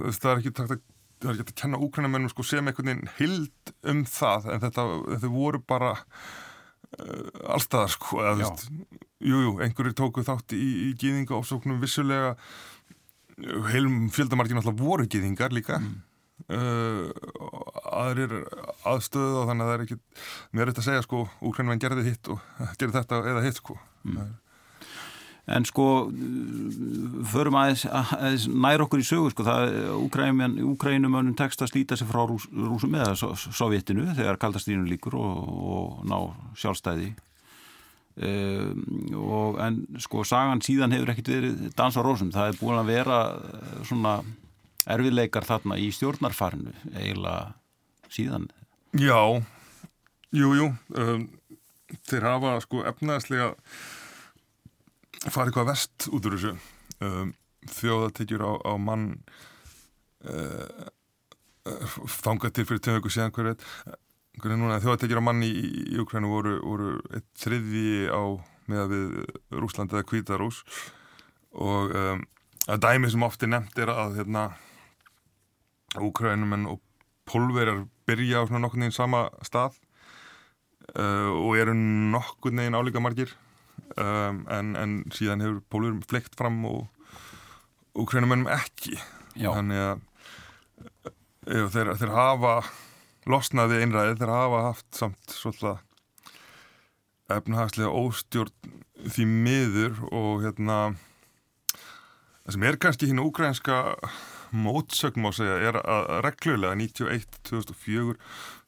[0.08, 0.84] það er ekki takt að
[1.16, 4.84] það er ekki að kenna úkrænumennum sko sem einhvern veginn hild um það en þetta,
[5.14, 8.66] þetta voru bara uh, allstaðar sko eða, veist,
[9.16, 12.34] Jújú, jú, einhverjir tóku þátt í, í gýðinga ofsóknum vissulega.
[13.70, 15.80] Heilum fjöldamargin alltaf voru gýðingar líka.
[15.80, 16.02] Mm.
[16.52, 17.08] uh,
[17.96, 18.42] aðrir
[18.84, 19.96] aðstöðu og þannig að það er ekki
[20.52, 22.42] mér er þetta að segja sko, úrkvæmlega gerði hitt og
[22.80, 23.78] gerði þetta eða hitt sko.
[24.04, 24.34] Mm.
[25.56, 25.86] En sko
[27.30, 32.24] förum aðeins, aðeins nær okkur í sögur sko, það Úkrænumönnum tekst að slíta sig frá
[32.26, 36.18] rús, rúsum eða sovjetinu þegar kaldastíðinu líkur og, og ná
[36.58, 37.12] sjálfstæði
[38.16, 42.92] og, en sko sagan síðan hefur ekkert verið dans á rósum, það er búin að
[42.94, 44.14] vera eh, svona
[44.88, 47.52] erfiðleikar þarna í stjórnarfarinu eiginlega
[48.08, 48.46] síðan.
[48.96, 49.20] Já,
[50.32, 51.26] jújú jú, um,
[52.08, 53.50] þeir hafa sko efnaðslega
[55.26, 56.54] farið hvað vest út úr þessu.
[57.04, 57.34] Um,
[57.66, 59.08] þjóðatekjur á, á mann
[60.24, 60.86] uh,
[61.66, 63.56] uh, þangað til fyrir tökum síðan hverju
[64.42, 68.22] þjóðatekjur á manni í, í Ukrænu voru, voru þriði á
[68.70, 69.18] meða við
[69.54, 70.62] Rúsland eða Kvítarús
[71.56, 72.24] og um,
[72.66, 74.48] að dæmi sem ofti nefnt er að hérna
[76.02, 76.82] Ukrænumenn og
[77.26, 79.78] pólverjar byrja á svona nokkur neginn sama stað
[80.98, 83.32] uh, og eru nokkur neginn álíka margir.
[83.96, 86.86] Um, en, en síðan hefur pólverjum fleikt fram og
[87.96, 88.98] Ukrænumennum ekki.
[89.36, 89.50] Já.
[89.52, 90.02] þannig að
[91.46, 92.52] uh, þeir, þeir hafa
[93.26, 95.82] losnaði einræðið þegar hafa haft samt svolítið
[97.36, 98.74] efnahagslega óstjórn
[99.10, 100.78] því miður og hérna
[102.44, 103.80] það sem er kannski hinn úgrænska
[104.54, 108.14] mótsögum á að segja er að reglulega 91, 2004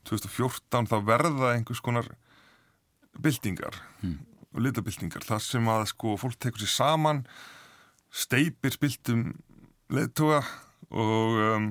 [0.08, 2.08] 2014 þá verða einhvers konar
[3.18, 4.18] bildingar hmm.
[4.54, 7.22] og litabildingar þar sem að sko fólk tekur sér saman
[8.10, 9.30] steipir spiltum
[9.92, 10.42] leðtoga
[10.88, 11.70] og um,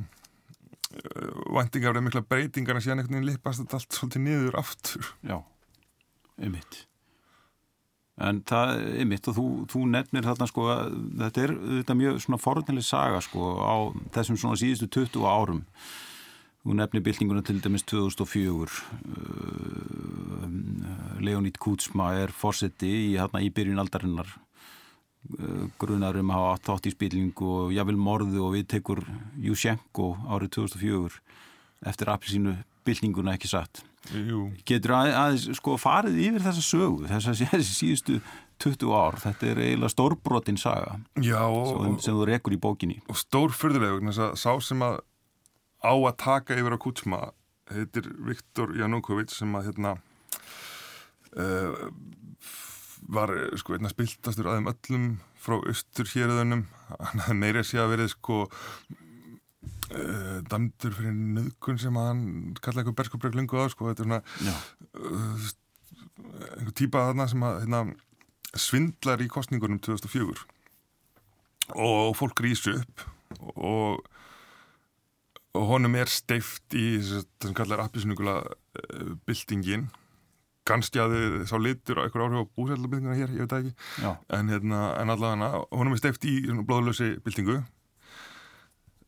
[0.90, 5.10] vendingar og mikla breytingar en síðan einhvern veginn lipast þetta allt svolítið niður aftur.
[5.28, 5.42] Já,
[6.40, 6.86] ymitt
[8.18, 12.42] en það, ymitt og þú, þú nefnir þarna sko að þetta er þetta mjög svona
[12.42, 13.76] forunnileg saga sko á
[14.16, 15.62] þessum svona síðustu 20 árum.
[16.66, 18.72] Þú nefnir byltinguna til dæmis 2004 uh,
[21.24, 24.34] Leonid Kutsma er fórseti í, í byrjun aldarinnar
[25.82, 29.04] grunar um að hafa þátt í spillingu og jáfnvel morðu og við tekur
[29.44, 31.22] Jushenko árið 2004
[31.88, 32.56] eftir appilsínu
[32.88, 33.84] bylninguna ekki satt?
[34.08, 34.46] Jú.
[34.64, 38.20] getur að, að sko farið yfir þessa sögu þess að þessi síðustu
[38.64, 42.98] 20 ár, þetta er eiginlega stórbrotin saga Já, og, sem, sem þú rekur í bókinni.
[43.12, 45.02] Og stórfyrðuleg sá sem að
[45.84, 47.20] á að taka yfir á Kutsma
[47.70, 49.94] heitir Viktor Janukovic sem að hérna
[51.36, 51.90] uh,
[53.08, 55.06] var sko einna spiltastur aðeim öllum
[55.42, 58.42] frá austur héröðunum hann hafði meira sé að verið sko
[59.96, 62.26] uh, damdur fyrir nöðkun sem hann
[62.60, 63.90] kallaði eitthvað berskupræk lungu á sko.
[63.92, 64.22] Þetta er svona
[64.98, 65.48] uh,
[66.58, 67.82] einhver típa þarna sem að hérna,
[68.58, 70.46] svindlar í kostningunum 2004
[71.78, 73.08] og fólk rýsu upp
[73.60, 74.06] og
[75.58, 79.88] og honum er steift í þessum kallar appisnugula uh, byltingin
[80.68, 83.74] kannski að þið sá litur og eitthvað áhrif á búsællabildingina hér, ég veit ekki.
[84.36, 86.36] En, hérna, en allavega honum er steift í
[86.68, 87.62] blóðlösi byltingu.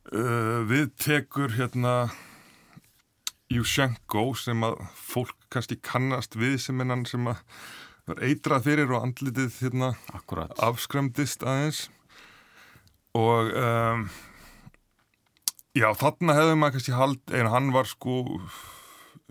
[0.10, 2.10] Uh, við tekur hérna
[3.54, 7.44] Yushchenko sem að fólk kannski kannast við sem hennan sem að
[8.10, 10.54] var eitrað fyrir og andlitið hérna Akkurat.
[10.66, 11.88] afskremdist aðeins.
[13.18, 14.08] Og um,
[15.78, 18.24] já þarna hefði maður kannski hald en hann var sko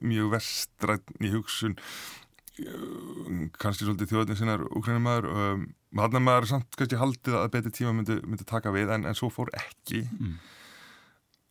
[0.05, 1.77] mjög vestrætt í hugsun.
[3.59, 5.67] Kannski svolítið þjóðin sinnar úkrænumæður um,
[5.99, 9.31] hann maður samt kannski haldið að betri tíma myndi, myndi taka við en, en svo
[9.31, 10.03] fór ekki.
[10.19, 10.39] Mm.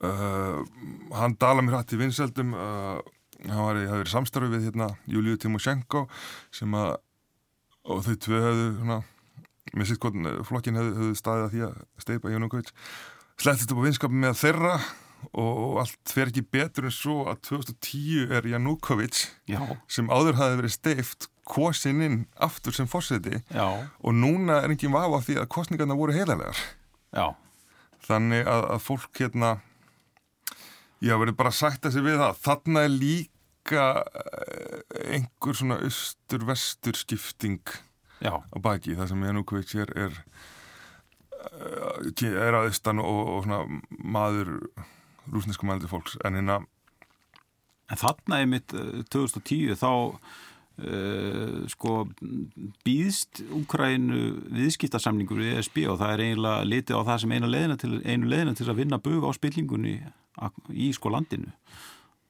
[0.04, 0.60] uh,
[1.16, 3.00] hann dala mér hætti vinseldum uh,
[3.46, 6.08] hann var í, hafði verið samstarfi við hérna Júliu Timoshenko
[6.54, 6.98] sem að
[7.88, 8.98] og þau hefðu svona
[9.78, 12.72] með sitt hvort flokkin hefðu, hefðu staðið að því að steipa Jónukovic
[13.38, 14.74] slettist upp á vinskapin með þeirra
[15.34, 19.60] og allt fer ekki betur en svo að 2010 er Janúkovic Já,
[19.92, 25.22] sem áður hafi verið steift kosin inn aftur sem fórseti og núna er enginn vafa
[25.24, 26.60] því að kostningarna voru heiðarlegar.
[27.16, 27.32] Já,
[28.08, 29.54] þannig að, að fólk hérna
[31.04, 32.42] já, verður bara sagt þessi við það.
[32.44, 34.82] Þarna er líka eh,
[35.18, 37.62] einhver svona austur-vestur skipting
[38.24, 38.98] já, á baki.
[38.98, 40.20] Það sem Janúkovic er er,
[41.48, 44.56] eh, er aðeistan og, og svona maður
[45.34, 46.18] rúsnesku mældi fólks.
[46.26, 46.62] En hérna
[47.88, 48.74] En þarna er mitt
[49.13, 49.88] 2010 þá
[50.84, 51.94] uh, sko
[52.86, 54.18] býðst Úkrænu
[54.58, 58.28] viðskiptasamningur í ESB og það er eiginlega litið á það sem einu leðina til, einu
[58.32, 59.96] leðina til að vinna bug á spillingunni
[60.38, 61.54] að- í sko landinu.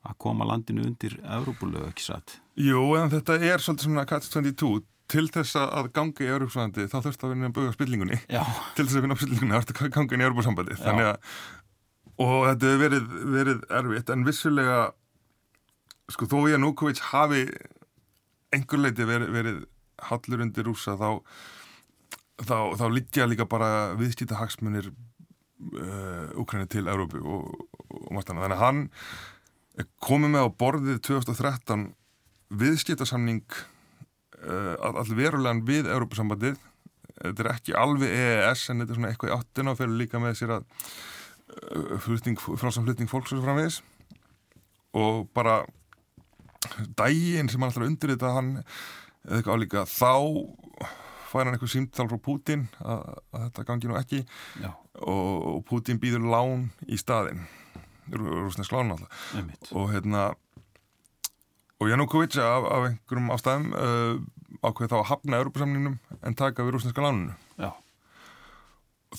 [0.08, 2.38] Að koma landinu undir Európulegu ekki satt.
[2.56, 7.22] Jú, en þetta er svolítið svona Catch-22 til þess að ganga í Európsvæðandi þá þurft
[7.24, 8.18] að vinna að buga spillingunni.
[8.32, 8.44] Já,
[8.76, 10.82] til þess að vinna á spillingunni þarftu að ganga inn í Európsambandi Já.
[10.86, 11.36] þannig að
[12.18, 14.80] og þetta hefur verið, verið erfitt en vissulega
[16.12, 17.44] sko þó ég að Núkovic hafi
[18.56, 19.62] einhver leiti verið, verið
[20.08, 21.10] hallur undir rúsa þá
[22.46, 27.50] þá, þá liggja líka bara viðskýta hagsmunir uh, Úkræni til Európu og,
[27.90, 28.48] og margt annað.
[28.48, 28.84] Þannig að hann
[30.06, 31.88] komið með á borðið 2013
[32.62, 33.44] viðskiptasamning
[34.46, 36.58] uh, all verulegan við Európusambandið
[37.18, 40.22] þetta er ekki alveg EES en þetta er svona eitthvað í áttina og fyrir líka
[40.22, 40.68] með sér að
[41.54, 43.82] uh, flutning, frálsam flutning fólks og framvegis.
[44.98, 45.62] Og bara
[46.98, 50.14] daginn sem hann að undir þetta hann eða eitthvað álíka þá
[51.28, 53.06] fær hann eitthvað símtal frá Putin að,
[53.36, 54.24] að þetta gangi nú ekki.
[54.64, 54.72] Já,
[55.04, 57.46] og, Putin býður lán í staðinn.
[58.08, 60.30] Rúsnesk lán alltaf og hérna
[61.78, 64.14] og Janúkovic af, af einhverjum ástæðum uh,
[64.64, 67.74] ákveði þá að hafna Europasamningnum en taka við rúsneska lánunu Já,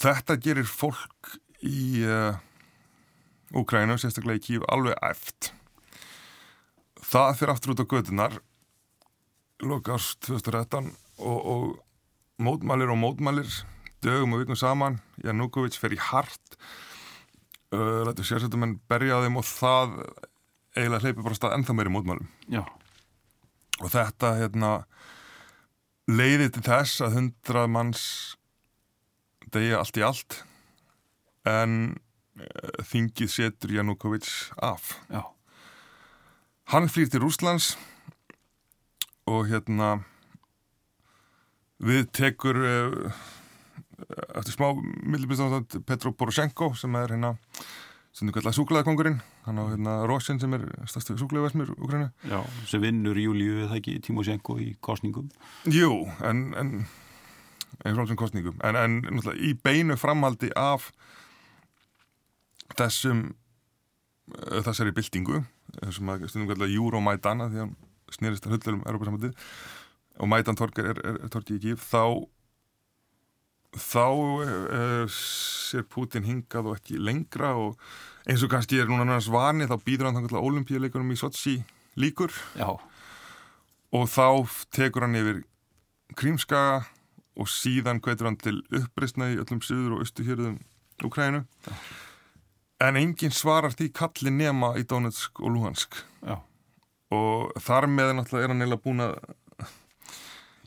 [0.01, 2.37] þetta gerir fólk í uh,
[3.57, 5.53] Úkrænu, sérstaklega í Kíf alveg eft
[7.09, 8.39] það fyrir aftur út á gödunar
[9.65, 13.49] loka árs 2013 og, og mótmælir og mótmælir
[14.05, 15.01] dögum og vikum saman.
[15.25, 16.59] Janúkovic fer í hart
[17.75, 19.97] uh, lætur sérsættumenn berja þeim og það
[20.77, 22.29] eiginlega hleypir bara stað ennþá meiri mótmælum.
[22.53, 22.63] Já,
[23.81, 24.73] og þetta hérna
[26.09, 28.05] leiði til þess að hundrað manns
[29.51, 30.43] degja allt í allt
[31.49, 31.75] en
[32.41, 34.29] uh, þingið setur Janúkovic
[34.63, 34.95] af.
[35.09, 35.25] Já,
[36.75, 37.73] hann flýr til Rúslands
[39.29, 39.99] og hérna
[41.85, 43.27] við tekur uh,
[44.39, 47.35] eftir smá millibistáðan Petro Poroshenko sem er hérna
[48.15, 52.83] sem er kallar súklaðakongurinn hann á hérna Rósin sem er stærstu súklaðversmir Ukraínu já, sem
[52.83, 55.29] vinnur Júliu eða ekki Timoshenko í kostningum.
[55.71, 56.73] Jú, en, en
[57.85, 60.91] eins og alveg kostningum en, en náttúrulega í beinu framhaldi af
[62.77, 65.43] þessum uh, þessari byltingu
[65.79, 67.77] þessum að stundum kallar Euromaidan því að hann
[68.13, 69.49] snerist að hullurum Europasambandið
[70.19, 72.27] og Maidan torkir er, er, er torkið gíf þá
[73.79, 77.77] þá uh, sér Putin hingað og ekki lengra og
[78.29, 81.57] eins og kannski er núna náttúrulega svani þá býður hann þannig að olimpíuleikunum í Sochi
[82.01, 82.71] líkur Já,
[83.93, 84.29] og þá
[84.75, 85.43] tekur hann yfir
[86.17, 86.87] Krímskaga
[87.39, 90.59] og síðan hvetur hann til uppreistna í öllum söður og austuhjörðum
[91.05, 91.45] Ukrænu
[92.85, 96.37] en enginn svarar því kalli nema í Donetsk og Luhansk já,
[97.15, 99.17] og þar með náttúrulega er hann eiginlega búin að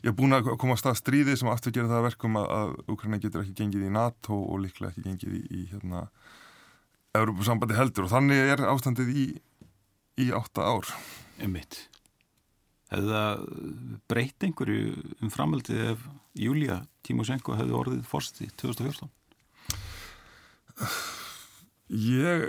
[0.02, 2.48] ég er búin að koma að stað stríði sem aftur gerir það að verkum að,
[2.58, 6.04] að Ukræna getur ekki gengið í NATO og líklega ekki gengið í, í hérna
[7.16, 9.24] Európa-sambandi heldur og þannig er ástandið í,
[10.24, 10.88] í átta ár
[11.42, 11.86] einmitt.
[12.92, 13.46] Hefði það
[14.10, 16.04] breytt einhverju um framhaldið ef
[16.40, 19.10] Júlia Timoshenko hefði orðið fórsti 2014?
[21.92, 22.48] Ég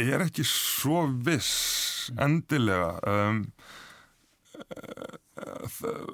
[0.00, 3.40] er ekki svo viss endilega um,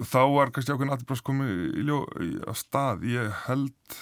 [0.07, 3.05] þá var kannski ákveðin aðbrás komið í í, á stað.
[3.11, 3.99] Ég held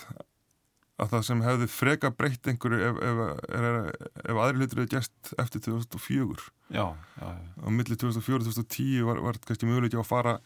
[1.02, 3.22] að það sem hefði freka breytt einhverju ef, ef,
[3.58, 7.32] ef, ef aðri hlutur hefði gæst eftir 2004 já, já, já.
[7.34, 10.36] á milli 2004 og 2010 var, var kannski möguleik að fara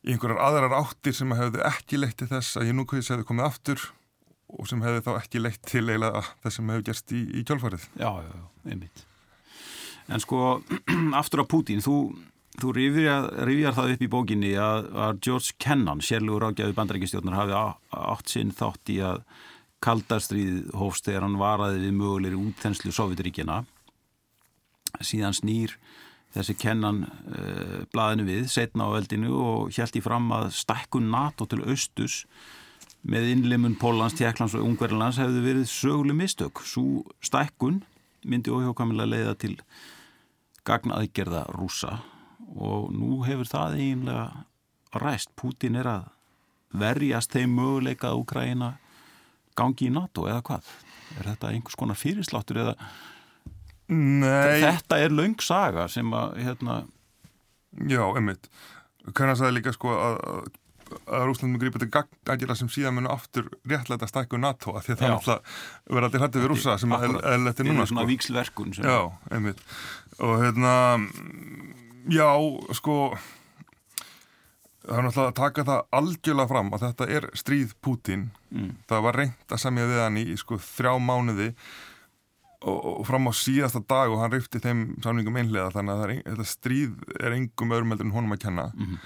[0.00, 3.28] í einhverjar aðrar áttir sem hefði ekki leitt til þess að ég nú kveðis hefði
[3.28, 3.84] komið aftur
[4.58, 7.88] og sem hefði þá ekki leitt til eiginlega þess sem hefði gerst í, í kjálfarið
[7.98, 9.04] Já, já, já, einmitt
[10.12, 10.60] En sko,
[11.20, 11.98] aftur á Putin þú
[12.54, 17.56] Þú rifjar, rifjar það upp í bókinni að, að George Kennan, sérlugur ágæðu bandarækistjórnar, hafi
[17.98, 19.24] átt sinn þátt í að
[19.82, 23.64] kaldarstríð hófst þegar hann varaði við mögulegri útþenslu Sovjetiríkjana.
[25.02, 25.74] Síðan snýr
[26.34, 31.62] þessi Kennan uh, blaðinu við, setna á veldinu og hjælti fram að stækkun NATO til
[31.66, 32.22] austus
[33.04, 36.62] með innlimun Pólans, Tjekklands og Ungverðlands hefði verið söguleg mistök.
[36.64, 37.82] Svo stækkun
[38.24, 39.54] myndi óhjókamilega leiða til
[40.64, 41.98] gagnaðgerða rúsa
[42.54, 45.34] og nú hefur það eiginlega ræst.
[45.36, 46.06] Putin er að
[46.74, 48.70] verjast þeim möguleika að Ukraina
[49.58, 50.70] gangi í NATO eða hvað?
[51.18, 52.74] Er þetta einhvers konar fyrirsláttur eða
[53.92, 54.62] Nei.
[54.64, 56.82] þetta er laung saga sem að hérna...
[57.90, 58.48] Já, einmitt.
[59.12, 60.18] Kannar sagði líka sko að,
[61.04, 65.00] að Rúslandum grýpa til gagnagjara sem síðan munu aftur réttlega stækku NATO að því að
[65.02, 67.94] það náttúrulega verður aldrei hættið við rúsa sem að eðlætti núna sko.
[67.94, 68.76] Svona víksverkun.
[68.78, 68.98] Já,
[69.30, 69.64] einmitt.
[70.18, 70.74] Og hérna
[72.12, 72.28] Já,
[72.76, 73.16] sko
[74.84, 78.70] það er náttúrulega að taka það algjörlega fram að þetta er stríð Pútin mm.
[78.90, 81.50] það var reynd að semja við hann í sko þrjá mánuði
[82.64, 86.48] og, fram á síðasta dag og hann reyfti þeim samlingum einlega þannig að er, þetta
[86.50, 89.00] stríð er engum öðrumeldur en honum að kenna mm -hmm.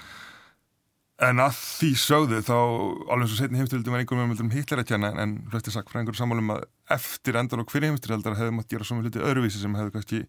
[1.25, 4.91] En að því sögðu þá alveg svo setni heimstyrildum er engum öðrumeldur um Hitler að
[4.93, 8.71] kenna en flesti sagt frá einhverju samálum að eftir endur og hverju heimstyrildar hefði mátt
[8.71, 10.21] gera svona hluti öðruvísi sem hefði kannski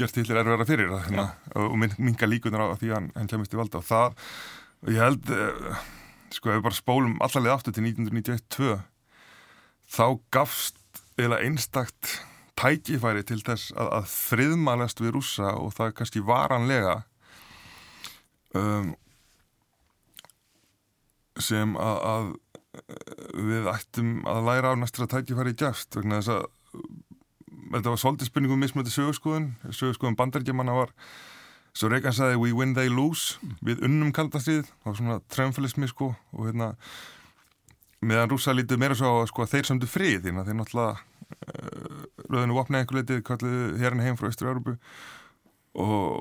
[0.00, 1.26] gert Hitler erfara fyrir það hérna,
[1.60, 4.16] og minga líkunar á því að hann, kemist í valda og það,
[4.82, 5.84] og ég held uh,
[6.32, 8.74] sko ef við bara spólum allarlega aftur til 1991-2
[9.92, 10.80] þá gafst
[11.20, 12.16] eða einstakt
[12.58, 17.02] tækifæri til þess að, að friðmælast við rúsa og það kannski varanlega.
[18.56, 18.92] Um,
[21.44, 22.30] sem að, að
[23.50, 26.46] við ættum að læra á næstra tækifæri gæst vegna þess að
[27.72, 30.92] þetta var svolítið spurningum mismöndi sögurskoðun sögurskoðun bandargemanna var
[31.76, 33.38] svo Reagan sagði we win they lose.
[33.64, 36.72] Við unnum kaldastrið það var svona tremfélismi sko og hérna
[38.02, 42.04] meðan rúsa lítið meira svo sko, að þeir samtu frið því að þeir náttúrulega uh,
[42.28, 44.76] röðinu vopnaði einhver leitið kalliðu hérna heim frá Ístur-Európu
[45.72, 46.20] og,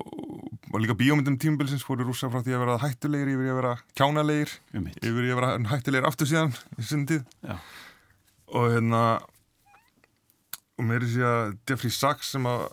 [0.71, 4.53] og líka bíómyndum tímubilsins fóru rúsa frá því að vera hættulegir yfir að vera kjánalegir
[4.77, 7.25] yfir að vera hættulegir aftur síðan í sinni tíð.
[8.51, 9.03] Og hérna
[10.79, 12.65] og mér er því að Jeffrey Sachs sem að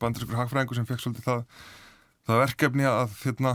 [0.00, 1.42] bandarískur hagfræðingur sem fekk svolítið það,
[2.26, 3.54] það verkefni að hérna,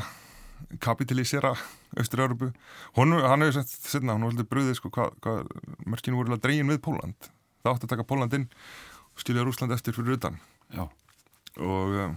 [0.79, 1.55] kapitalisera
[1.99, 2.51] Östur-Európu
[2.95, 5.33] hann hefur sett setna, hann var svolítið bröðið sko, hvað hva,
[5.89, 8.47] mörkinu voru að dregin við Póland það átti að taka Póland inn
[9.11, 10.37] og stýlja Rúsland eftir fyrir utan.
[11.59, 12.13] Og, um,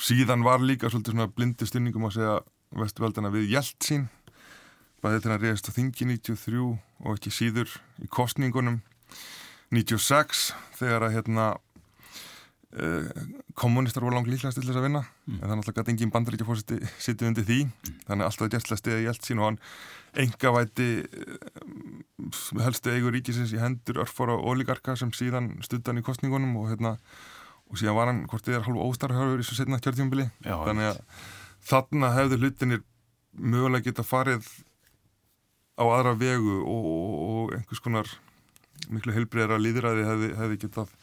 [0.00, 2.36] síðan var líka svolítið svona blindi stunningum að segja
[2.80, 4.06] vestuveldana við hjælt sín
[5.00, 7.72] bæðið til að reyðast á þingi 93 og ekki síður
[8.04, 8.80] í kostningunum
[9.72, 13.08] 96 þegar að hérna uh,
[13.58, 15.38] kommunistar voru langt líklegast til þess að vinna mm.
[15.38, 17.98] en þannig að alltaf engin bandaríkjafórsiti sittið undir því mm.
[18.08, 19.60] þannig að alltaf gæstlega stiði sín og hann
[20.24, 26.72] engavæti uh, helstu eigur ríkisins í hendur örfóra oligarka sem síðan stuttan í kostningunum og
[26.72, 26.96] hérna
[27.70, 31.00] og síðan var hann hvort þið er hálf óstarhörður í svo setna kjörtjónbili þannig að
[31.70, 32.82] þarna hefðu hlutinir
[33.32, 34.48] mögulega geta farið
[35.80, 38.10] á aðra vegu og, og, og einhvers konar
[38.90, 40.94] miklu heilbreyðra líðræði hefði, hefði getað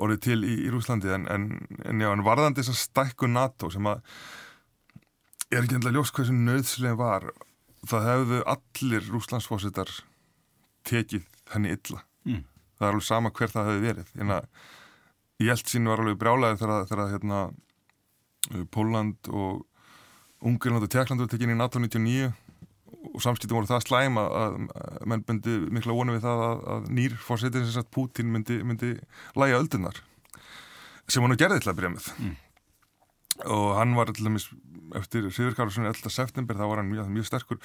[0.00, 1.44] orðið til í, í Rúslandi en, en,
[1.86, 4.02] en já, en varðandi þess að stækku NATO sem að
[5.54, 7.28] er ekki endla ljós hversu nöðslega var
[7.86, 9.92] það hefðu allir rúslandsfósittar
[10.88, 12.02] tekið henni illa.
[12.24, 12.44] Mm.
[12.78, 14.12] það er alveg sama hver það hefði verið.
[14.20, 14.46] En að
[15.42, 17.40] sín var alveg brjálæði þegar, þegar hérna,
[18.70, 19.64] Póland og
[20.44, 22.32] Ungarland og Tjekkland voru tekinn í NATO 99
[23.14, 24.56] og samskiptum voru það slæm að, að
[25.08, 28.94] menn myndi mikla vonu við það að, að nýr fórsetin sem sagt Putin myndi, myndi
[29.38, 30.00] læga öldunar
[31.08, 32.34] sem hann gerði til að byrja með mm.
[33.56, 34.48] og hann var til dæmis
[34.96, 36.12] eftir Sýðurkáruðsson 11.
[36.12, 37.60] september þá var hann mjög, mjög sterkur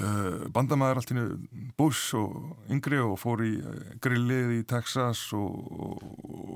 [0.00, 1.30] uh, bandamæður alltaf
[1.78, 6.04] Bush og yngri og fór í uh, grillið í Texas og, og,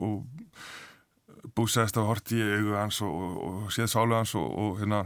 [0.08, 5.04] og Bush segist að horti í augu hans og, og séð sálu hans og hérna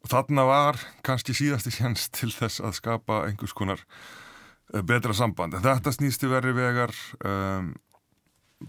[0.00, 5.54] og þarna var kannski síðasti sjans til þess að skapa einhvers konar uh, betra samband.
[5.54, 6.94] En þetta snýst í verri vegar
[7.24, 7.74] um,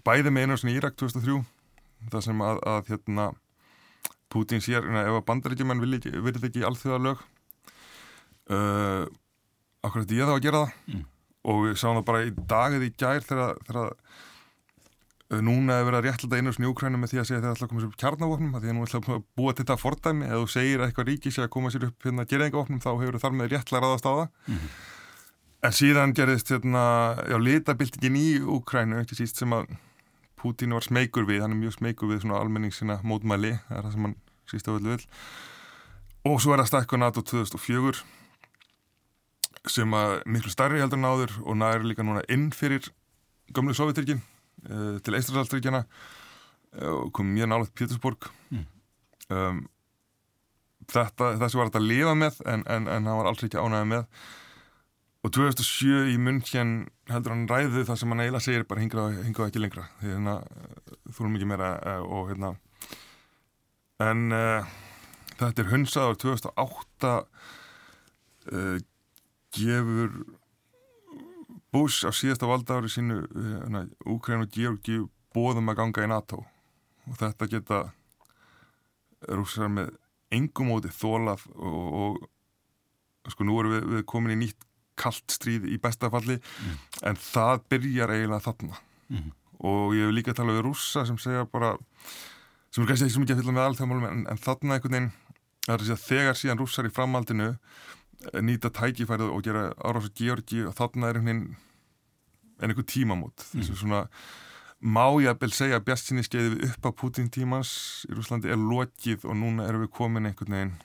[0.05, 1.41] bæði með einu sem í Írak 2003
[2.11, 3.32] það sem að, að hérna
[4.32, 7.23] Putin sér, ef að bandaríkjumenn verið ekki allþjóða lög
[8.52, 9.06] uh,
[9.86, 10.76] akkurat ég þá að gera það.
[10.91, 11.08] Mm.
[11.41, 16.08] og við sáum það bara í dagið í gær þegar, þegar núna hefur verið að
[16.08, 18.56] réttlita einu Úkræna með því að segja að það ætla að koma sér upp kjarnavopnum
[18.58, 20.26] því að nú ætla að búa til þetta fordæmi.
[20.28, 23.20] Eða þú segir að eitthvað ríki sé að koma sér upp hérna gerðingavopnum þá hefur
[23.24, 24.28] þar með réttla ráðast á það.
[24.28, 24.74] Mm -hmm.
[25.62, 26.84] en síðan gerðist hérna,
[27.32, 29.72] já, litabildingin í Úkrænu, ekki síst sem að
[30.41, 33.91] Pútín var smeykur við, hann er mjög smeykur við svona almenningsina mótmæli það er það
[33.93, 34.16] sem hann
[34.49, 35.04] síst á öllu vil
[36.32, 38.02] og svo er það stakku NATO 2004
[39.70, 42.88] sem að miklu starri heldur náður og næri líka núna inn fyrir
[43.53, 48.30] gömlu Sovjetyrkin uh, til Eistrasaldríkjana uh, og kom mjög til Pétursborg.
[48.49, 48.66] Mm.
[49.30, 49.64] um,
[50.89, 53.91] þetta, þessi var þetta að lifa með en, en, en hann var alls ekki ánæðið
[53.93, 54.24] með.
[55.22, 56.70] Og 2007 í munn hér
[57.12, 59.86] heldur hann ræðið það sem hann eiginlega segir bara hingaðu ekki lengra.
[59.99, 60.39] Því hérna
[61.12, 62.55] þú erum mikið meira uh, og hérna.
[64.01, 64.34] En
[65.38, 67.12] þetta er hunsaður 2008
[69.56, 70.14] gefur
[71.72, 73.22] Bush á síðasta valdaári sínu
[74.12, 74.99] Úkræn og Georgi
[75.36, 76.41] bóðum að ganga í NATO
[77.08, 77.80] og þetta geta
[79.32, 79.93] rússar með
[80.34, 82.20] engum móti þólað og,
[83.28, 84.68] og sko nú erum við, við komin í nýtt
[84.99, 86.82] kallt stríð í bestafalli mm.
[87.10, 88.82] en það byrjar eiginlega þarna
[89.12, 89.32] mm.
[89.68, 91.74] og ég hef líka talað við rússa sem segja bara
[92.72, 95.97] sem er kannski ekki svo mikið að fylla með alþjóðmálum en, en þarna einhvern veginn
[96.02, 97.54] þegar síðan rússar í framaldinu
[98.41, 101.57] nýta tækifærið og gera árásu Georgi og þarna er einhvern veginn
[102.61, 103.45] einhver tímamót.
[103.51, 104.05] Þessu svona
[104.82, 107.72] má ég að bel segja að bjastinni skeiði upp á Putin tímans
[108.09, 110.76] í Rúslandi er lokið og núna erum við komin einhvern veginn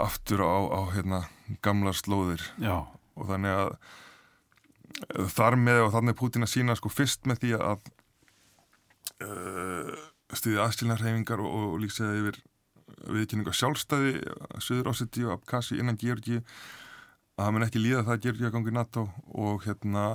[0.00, 1.20] aftur á, á hérna,
[1.64, 2.40] gamlar slóðir.
[2.56, 2.88] Já.
[3.16, 7.88] og þannig að þar með og þannig Putin að sína sko fyrst með því að
[9.24, 9.92] uh,
[10.32, 12.40] stuðið aðskilnarhefingar og, og líkseði yfir
[13.04, 14.20] viðkynninga sjálfstæði
[14.62, 18.74] Suður Óseti og Abkhasi innan Georgi að það mun ekki líða það Georgi að gangi
[18.76, 20.06] NATO og hérna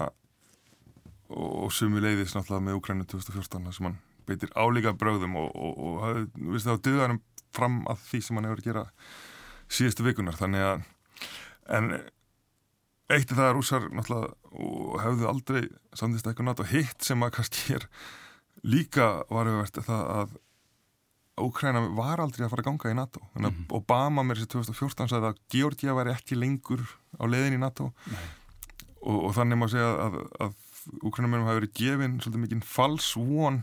[1.32, 6.25] og sumi leiðis náttúrulega með Ukrænu 2014 sem hann beitir álíka bröðum og, og, og,
[6.36, 7.21] við þá döðarum
[7.55, 8.84] fram að því sem hann hefur að gera
[9.71, 10.84] síðustu vikunar þannig að
[11.77, 11.91] en
[13.11, 15.61] eitt er það að rúsar náttúrulega hefðu aldrei
[15.97, 17.88] samðist eitthvað NATO hitt sem að kannski er
[18.67, 20.39] líka varfið verðt það að
[21.41, 23.21] Ókræna var aldrei að fara að ganga í NATO.
[23.33, 23.65] Mm -hmm.
[23.77, 26.83] Obama með þessi 2014 sagði að Georgia væri ekki lengur
[27.17, 27.91] á leiðin í NATO.
[29.01, 30.53] Og, og þannig má segja að, að
[31.05, 33.61] Úkrænumennum hafi verið gefin svolítið mikinn falsvon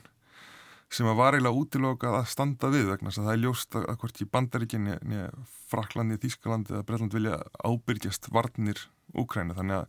[0.89, 3.87] sem að var eiginlega útilokað að standa við vegna þess að það er ljóst að,
[3.91, 5.27] að hvort í bandaríkinni nýja
[5.69, 8.81] Fraklandi, Þískalandi eða Breitland vilja ábyrgjast varnir
[9.19, 9.87] Úkrænu þannig að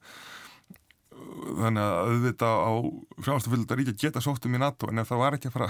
[1.59, 2.71] þannig að auðvita á
[3.23, 5.69] frjástafölda ríkja geta sóttum í NATO en ef það var ekki að fara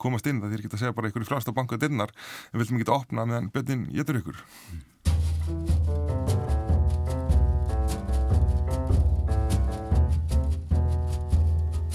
[0.00, 2.64] komast inn það þýr ekki að segja bara einhverju frást á bankuða dinnar en við
[2.64, 4.38] viljum ekki að opna meðan björnin getur ykkur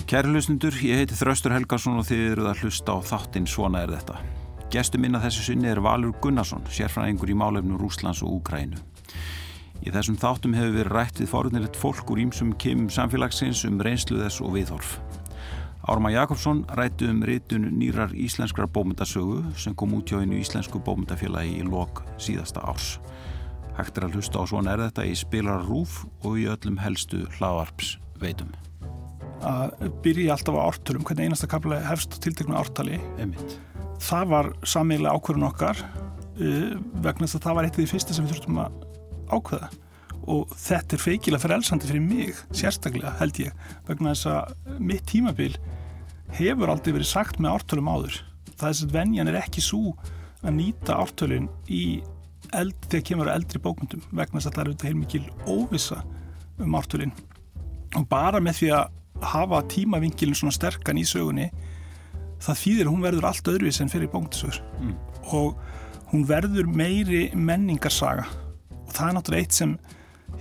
[0.05, 3.95] Kæri hlustundur, ég heiti Þraustur Helgarsson og þið eruð að hlusta á þáttinn Svona er
[3.95, 4.19] þetta.
[4.69, 8.77] Gestur minna þessu sinni er Valur Gunnarsson, sérfræðingur í málefnu Rúslands og Úkrænu.
[9.81, 14.21] Í þessum þáttum hefur við rætt við forunilegt fólk úr ímsum kemum samfélagsins um reynslu
[14.21, 14.99] þess og viðhorf.
[15.85, 21.59] Árma Jakobsson rætti um rítun nýrar íslenskra bómyndasögu sem kom út hjá einu íslensku bómyndafélagi
[21.59, 22.95] í lok síðasta árs.
[23.77, 27.21] Hægt er að hlusta á svona er þetta í spilar rúf og í öllum helstu
[27.37, 28.49] hlaðarps veitum.
[29.45, 32.97] Að byrja alltaf á ártölum, hvernig einasta kapla hefst tiltekna ártali.
[33.21, 33.59] Einmitt.
[34.01, 36.71] Það var samiðlega ákverðun okkar uh,
[37.05, 38.81] vegna þess að það var eitt af því fyrsta sem við þurftum að
[39.29, 39.69] ákveða
[40.31, 45.53] og þetta er feikilega frelsandi fyrir mig sérstaklega held ég vegna þess að mitt tímabil
[46.35, 48.19] hefur aldrei verið sagt með ártölum áður.
[48.55, 49.95] Það er þess að venjan er ekki svo
[50.45, 51.85] að nýta ártölun í
[52.53, 56.01] eld, þegar kemur að eldri bókundum vegna þess að það er auðvitað heilmikil óvisa
[56.61, 57.15] um ártölun
[57.95, 61.49] og bara með því að hafa tímavingilin svona sterkan í sögunni
[62.43, 64.95] það þýðir hún verður allt öðruvis en fyrir bókundasögur mm.
[65.37, 65.59] og
[66.11, 68.27] hún verður meiri menningarsaga
[68.81, 69.77] og það er náttúrulega eitt sem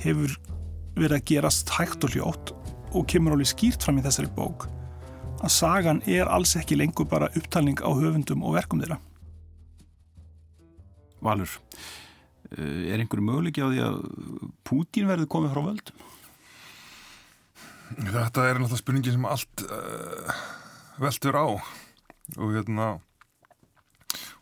[0.02, 0.36] hefur
[0.94, 2.54] verið að gerast hægt og hljótt
[2.94, 4.68] og kemur alveg skýrt fram í þessari bók
[5.44, 8.96] að sagan er alls ekki lengur bara upptalning á höfundum og verkum þeirra.
[11.24, 11.50] Valur,
[12.56, 13.96] eh, er einhverju möguleiki á því að
[14.64, 15.96] Pútín verði komið frá völdum?
[17.94, 20.32] Þetta er náttúrulega spurningi sem allt uh,
[20.98, 21.46] veldur á
[22.40, 22.86] og hérna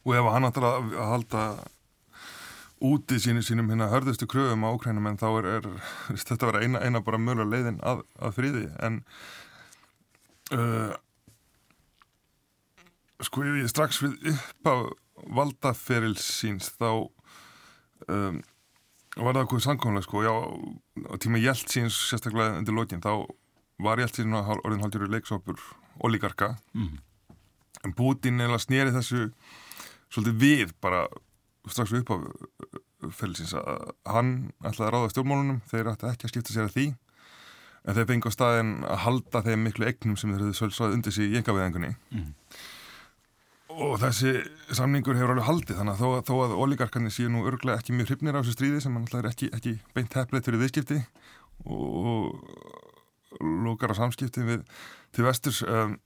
[0.02, 1.42] og ef hann ætlar að halda
[2.82, 5.68] úti sínum, sínum hérna hörðustu kröfum á Ukrænum en þá er, er
[6.26, 9.00] þetta vera eina, eina bara mjög leiðin að, að friði en
[10.56, 10.94] uh,
[13.22, 14.76] sko ég strax við upp á
[15.38, 16.88] valdaferil síns þá
[18.10, 18.40] um,
[19.16, 23.28] var það okkur sannkómlega sko já, á tíma Hjelt síns sérstaklega undir lókin þá
[23.82, 25.60] var Hjelt síns orðin haldjúri leiksópur
[26.02, 26.96] olíkarka mm.
[27.86, 29.28] en Putin eða snýri þessu
[30.12, 31.06] svolítið við bara
[31.70, 32.16] strax upp á
[33.14, 36.86] félsins að hann ætlaði að ráða stjórnmálunum, þeir ætti ekki að skipta sér að því
[37.82, 41.16] en þeir fengi á staðin að halda þeim miklu egnum sem þeir höfðu svolítið undir
[41.16, 42.28] sig í engaveðingunni mm.
[43.74, 44.34] og þessi
[44.78, 48.12] samningur hefur alveg haldið þannig að þó, þó að oligarkarnir séu nú örglega ekki mjög
[48.12, 51.00] hrifnir á þessu stríði sem alltaf er ekki, ekki beint heflið fyrir viðskipti
[51.66, 54.66] og, og lókar á samskipti við
[55.14, 55.98] til vesturs um,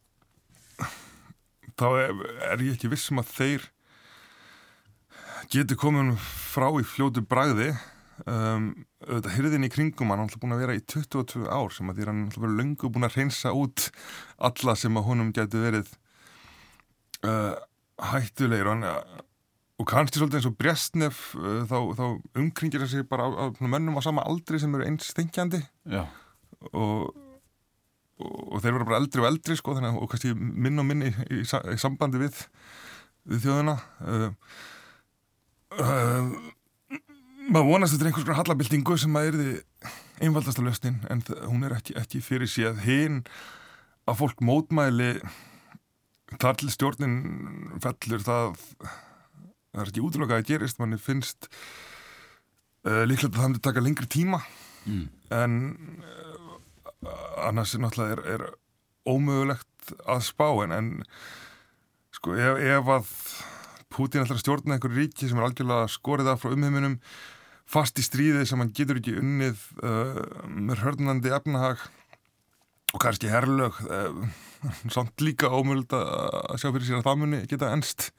[1.77, 2.15] þá er,
[2.55, 3.71] er ég ekki vissum að þeir
[5.53, 7.71] getur komin frá í fljótu bræði
[8.25, 8.71] um,
[9.05, 12.09] auðvitað hyrðin í kringum hann er búin að vera í 22 ár sem að því
[12.11, 13.89] hann er löngu búin að reynsa út
[14.49, 15.93] alla sem að honum getur verið
[17.27, 17.55] uh,
[18.13, 18.71] hættulegir.
[18.71, 19.23] Og, hann,
[19.77, 22.07] og kannski svolítið eins og Brestnef uh, þá, þá
[22.43, 25.63] umkringir það sig bara á, á mönnum á sama aldri sem eru eins þengjandi
[26.73, 27.11] og,
[28.23, 31.13] og, þeir eru bara eldri og eldri sko, þannig, og kannski minn og minn í,
[31.31, 32.41] í, í sambandi við,
[33.29, 34.33] við þjóðuna uh,
[35.83, 36.31] uh,
[37.51, 39.49] maður vonast þetta er einhvers konar hallabildingu sem að erði
[40.25, 43.19] einfaldasta löstin en hún er ekki, ekki fyrir síðan hinn
[44.07, 45.17] að fólk mótmæli
[46.41, 47.19] þar til stjórnin
[47.83, 48.57] fellur það
[49.77, 50.81] það er ekki útlöka að gerist.
[50.81, 51.51] Manni finnst
[52.87, 54.45] uh, líklega að það hefði taka lengri tíma.
[54.87, 55.07] Mm.
[55.35, 55.55] en
[55.99, 58.43] uh, annars er náttúrulega er, er
[59.11, 60.91] ómögulegt að spá en, en
[62.15, 63.11] sko ef, ef að
[63.93, 66.99] Putin ætlar að stjórna einhverju ríki sem er algjörlega skorið af frá umheiminum
[67.71, 71.83] fast í stríði sem hann getur ekki unnið uh, með hörnandi efnahag
[72.95, 74.21] og kannski herrlög uh,
[74.95, 78.11] samt líka ómöld að sjá fyrir sér að það muni geta ennst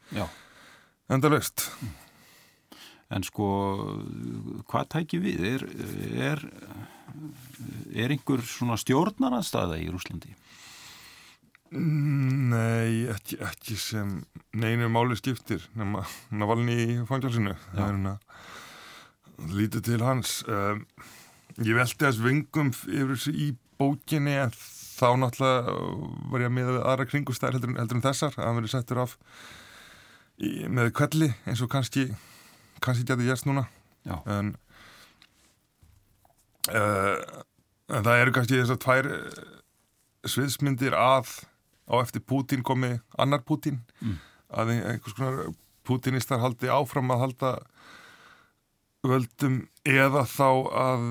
[1.12, 1.70] enda löst
[3.14, 3.46] En sko
[4.68, 5.44] hvað tækir við?
[5.48, 5.64] Er,
[6.28, 6.42] er,
[7.96, 10.34] er einhver svona stjórnarnarstaða í Rúslandi?
[11.72, 14.22] Nei, ekki, ekki sem
[14.56, 18.14] neinu máli skiptir nema Navalni í fangjálsinu er hérna
[19.52, 20.40] lítið til hans.
[20.48, 20.86] Um,
[21.60, 25.76] ég veldi þess vingum yfir þessu í bókinni en þá náttúrulega
[26.32, 29.18] var ég að miða við aðra kringustæðir heldur, heldur en þessar að verið settur af
[30.40, 32.08] í, með kvelli eins og kannski
[32.80, 33.68] kannski getur gæst núna.
[34.08, 34.56] En,
[36.72, 37.44] uh,
[37.92, 39.12] en það eru kannski þessar tvær
[40.28, 41.36] sviðsmyndir að
[41.88, 44.18] á eftir Pútín komi annar Pútín mm.
[44.52, 45.54] að einhvers konar
[45.88, 47.52] Pútínistar haldi áfram að halda
[49.08, 50.50] völdum eða þá
[50.84, 51.06] að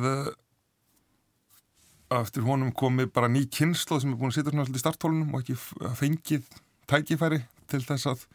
[2.06, 4.82] að eftir honum komi bara ný kynslu sem er búin að sitja svona alltaf í
[4.84, 5.56] starthólunum og ekki
[5.98, 6.44] fengið
[6.90, 8.26] tækifæri til þess að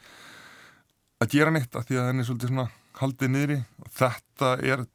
[1.21, 2.67] að gera neitt að því að henni svolítið svona
[2.99, 4.85] haldið niðri og þetta er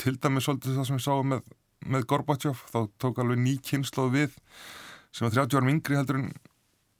[0.00, 1.42] til dæmis svolítið það sem við sáum með,
[1.86, 4.34] með Gorbachev, þá tók alveg ný kynslu við
[5.12, 6.30] sem var 30 árum yngri heldur en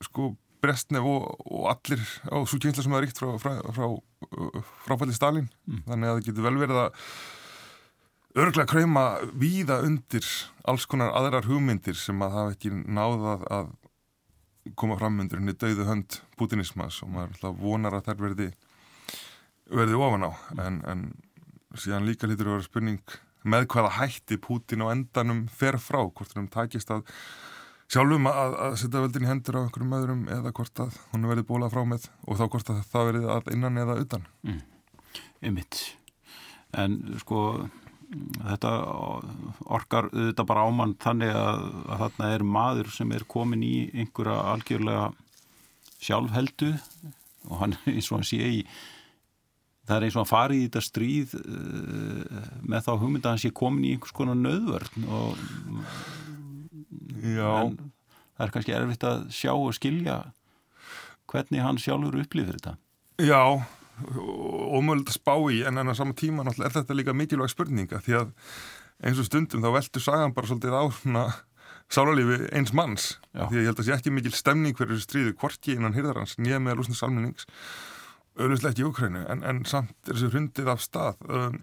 [0.04, 3.86] sko Brestnef og, og allir á svo kynsla sem það er ríkt frá, frá, frá
[4.86, 5.84] fráfælli Stalin mm.
[5.86, 7.02] þannig að það getur vel verið að
[8.38, 9.04] örglega kræma
[9.38, 10.26] víða undir
[10.68, 13.70] alls konar aðrar hugmyndir sem að hafa ekki náðað að
[14.78, 18.50] koma fram undir henni dauðu hönd putinismas og maður vonar að þær verði
[19.68, 20.60] verði ofan á mm.
[20.66, 23.18] en, en síðan líka lítur að vera spurning
[23.48, 27.06] með hvaða hætti Putin á endanum fer frá hvort hann takist að
[27.88, 31.46] sjálfum að, að setja veldin í hendur á einhverjum öðrum eða hvort að hún verði
[31.48, 34.64] bólað frá með og þá hvort að það verði að innan eða utan mm.
[35.48, 35.80] Ymmitt
[36.76, 37.42] en sko
[38.08, 38.72] þetta
[39.68, 44.36] orkar auðvitað bara ámann þannig að, að þarna er maður sem er komin í einhverja
[44.52, 45.08] algjörlega
[45.98, 46.70] sjálfheldu
[47.48, 48.62] og hann eins og hann sé í
[49.88, 53.52] það er eins og hann farið í þetta stríð uh, með þá hugmynda hann sé
[53.56, 55.44] komin í einhvers konar nöðvörn og
[57.22, 57.50] Já.
[57.64, 57.76] en
[58.36, 60.18] það er kannski erfitt að sjá og skilja
[61.28, 62.76] hvernig hann sjálfur upplifir þetta
[63.18, 63.42] Já,
[64.78, 68.20] ómöld að spá í en enn á sama tíma er þetta líka mikilvæg spurninga því
[68.20, 68.32] að
[69.02, 70.84] eins og stundum þá veldur sagan bara svolítið á
[71.88, 73.46] sálarlífi eins manns Já.
[73.48, 76.60] því að ég held að sé ekki mikil stemning þessu stríðu kvorki innan hýrðarhans nýja
[76.62, 77.48] með lúsnins almennings
[78.38, 81.62] auðvitað ekki í Ukrænu en, en samt er þessu hrundið af stað um,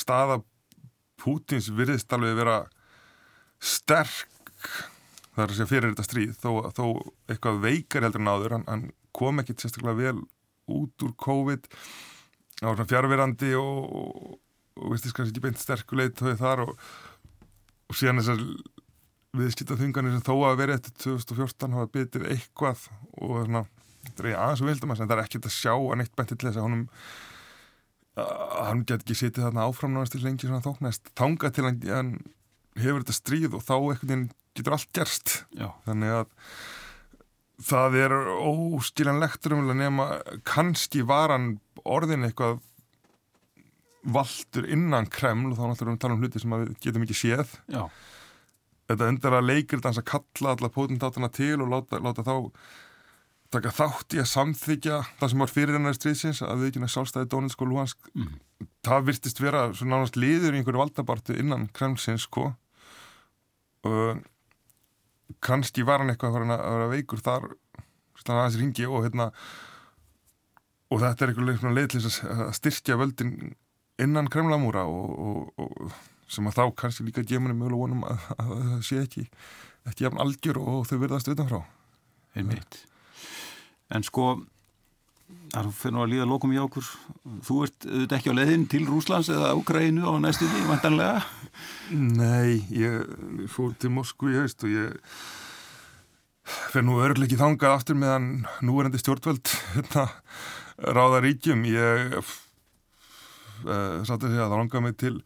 [0.00, 0.40] staða
[1.22, 2.56] Pútins virðist alveg vera
[3.62, 4.28] sterk
[5.32, 6.84] er að segja fyrir þetta stríð þó, þó
[7.30, 8.84] eitthvað veikar heldur en áður hann, hann
[9.16, 10.24] kom ekki sérstaklega vel
[10.72, 11.68] út úr COVID
[12.58, 14.36] það var svona fjárverandi og, og,
[14.78, 16.74] og vistist kannski ekki beint sterkuleit þar og,
[17.88, 18.44] og síðan þessar
[19.32, 22.84] viðskipta þunganir sem þó að verið eftir 2014 hafa bitið eitthvað
[23.16, 23.64] og svona,
[24.04, 26.50] þetta er aðeins og vildum að það er ekkert að sjá að neitt bætti til
[26.50, 26.86] þess að honum
[28.20, 32.18] að hann get ekki setið þarna áfram náðast til lengi svona þóknæst þanga til hann
[32.78, 35.68] hefur þetta stríð og þá einhvern veginn getur allt gerst Já.
[35.86, 36.30] þannig að
[37.62, 38.12] það er
[38.42, 39.48] óskiljanlegt
[39.78, 40.06] nema
[40.48, 42.60] kannski var hann orðin eitthvað
[44.02, 47.52] valdur innan Kreml og þá náttúrulega um tala um hluti sem við getum ekki séð
[47.70, 47.84] Já.
[48.90, 52.34] þetta endara leikir dans að kalla alla pótundátana til og láta, láta þá
[53.52, 57.30] taka þátt í að samþykja það sem var fyrir hennar stríðsins að við næst sjálfstæði
[57.30, 58.40] Donetsk og Luhansk Mm.
[58.82, 62.52] það virtist vera svo nánast liður í einhverju valdabartu innan Kremlsins sko
[63.88, 64.22] og
[65.42, 67.48] kannski var hann eitthvað að vera, veikur þar
[68.18, 69.30] stann aðeins ringi og hérna
[70.92, 73.36] og þetta er eitthvað þess að styrkja völdin
[74.02, 75.94] innan Kremlamúra og, og, og
[76.32, 79.26] sem að þá kannski líka gemunni mögulega vonum að, að það sé ekki
[79.88, 81.62] ekki jafn algjör og þau verðast utanfrá.
[82.38, 82.84] Einmitt.
[83.92, 84.44] En sko
[85.52, 86.88] það fyrir nú að líða lokum í okkur.
[87.46, 91.22] Þú ert auðvitað ekki á leiðin til Rúslands eða Ukraínu á næstunni, vantanlega
[91.92, 94.96] Nei, ég fór til Moskvu í haust og ég
[96.72, 98.28] fyrir nú örglega ekki þangað aftur meðan
[98.64, 100.08] núverandi stjórnvöld hérna,
[100.82, 101.66] ráða ríkjum.
[101.68, 102.24] Ég uh,
[104.06, 105.16] satt að segja að það langaði mig til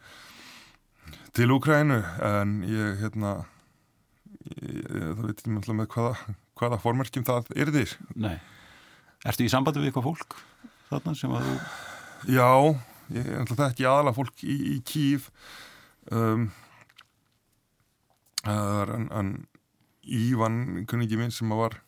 [1.36, 3.32] til Úkrænu en ég hérna
[4.57, 6.14] ég, það veit ekki með hvaða,
[6.57, 8.36] hvaða formerkjum það er þér Nei,
[9.31, 10.39] ertu í sambandi við eitthvað fólk
[10.91, 11.57] þarna sem að þú
[12.37, 12.51] Já,
[13.14, 15.29] ég ætla það ekki aðalega fólk í, í Kíf
[16.11, 16.49] um,
[18.47, 19.33] er en, en
[20.07, 21.79] Ívan, kunningi minn sem að var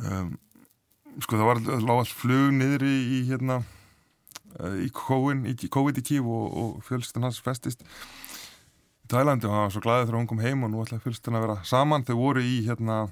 [0.00, 0.34] um,
[1.24, 3.62] sko það var lág allt flug niður í, í hérna
[4.84, 9.82] í COVID í, Kíf og, og fjölstan hans festist í Tælandi og hann var svo
[9.84, 12.04] glæðið þegar hún kom heim og nú ætlaði fjölstan að vera saman.
[12.06, 13.02] Þau voru í hérna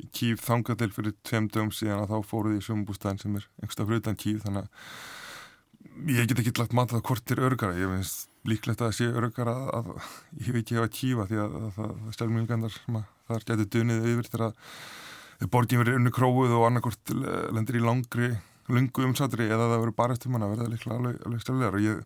[0.00, 3.48] í Kíf þangað til fyrir tveim dögum síðan að þá fóruði í sömumbústæðin sem er
[3.60, 7.78] einhverstað fyrir utan Kíf þannig að ég get ekki lagt mat að hvort er örgara
[7.78, 9.90] ég finnst líklegt að það sé örgara að,
[10.38, 13.68] ég hef ekki hefa Kífa því að, að, að, að stjálfmjöngandar sem að þar getur
[13.76, 18.30] dunið yfir þegar borgin verið unnu króið og annarkort lendir í langri
[18.72, 22.00] lungu umsatri eða það verið bara eftir manna verða líklega alveg, alveg stjálflegar og ég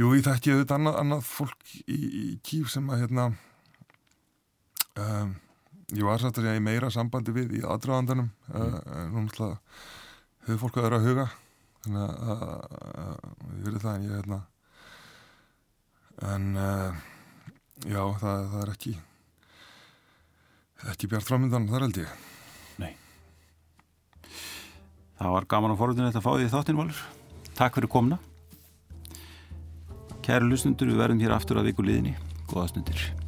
[0.00, 3.28] jú, ég þekki auðvitað annað, annað fólk í, í Kíf sem að hérna
[4.98, 5.34] um,
[5.92, 8.56] ég var satt að segja í meira sambandi við í aðdraðandanum mm.
[8.56, 9.60] uh, nú náttúrulega
[10.46, 11.28] hefur fólk að vera að huga
[11.82, 12.44] þannig að
[13.52, 14.40] ég verið það en ég hérna
[16.32, 17.00] en uh,
[17.86, 18.98] já það, það er ekki
[20.92, 22.12] ekki bjart framöndan þar held ég.
[22.82, 22.92] Nei.
[25.20, 27.02] Það var gaman að forðinu þetta að fá því þáttinvalur
[27.52, 28.18] Takk fyrir komna
[30.22, 32.14] Kæru lusnundur, við verðum hér aftur að viku liðinni.
[32.46, 33.21] Góða stundir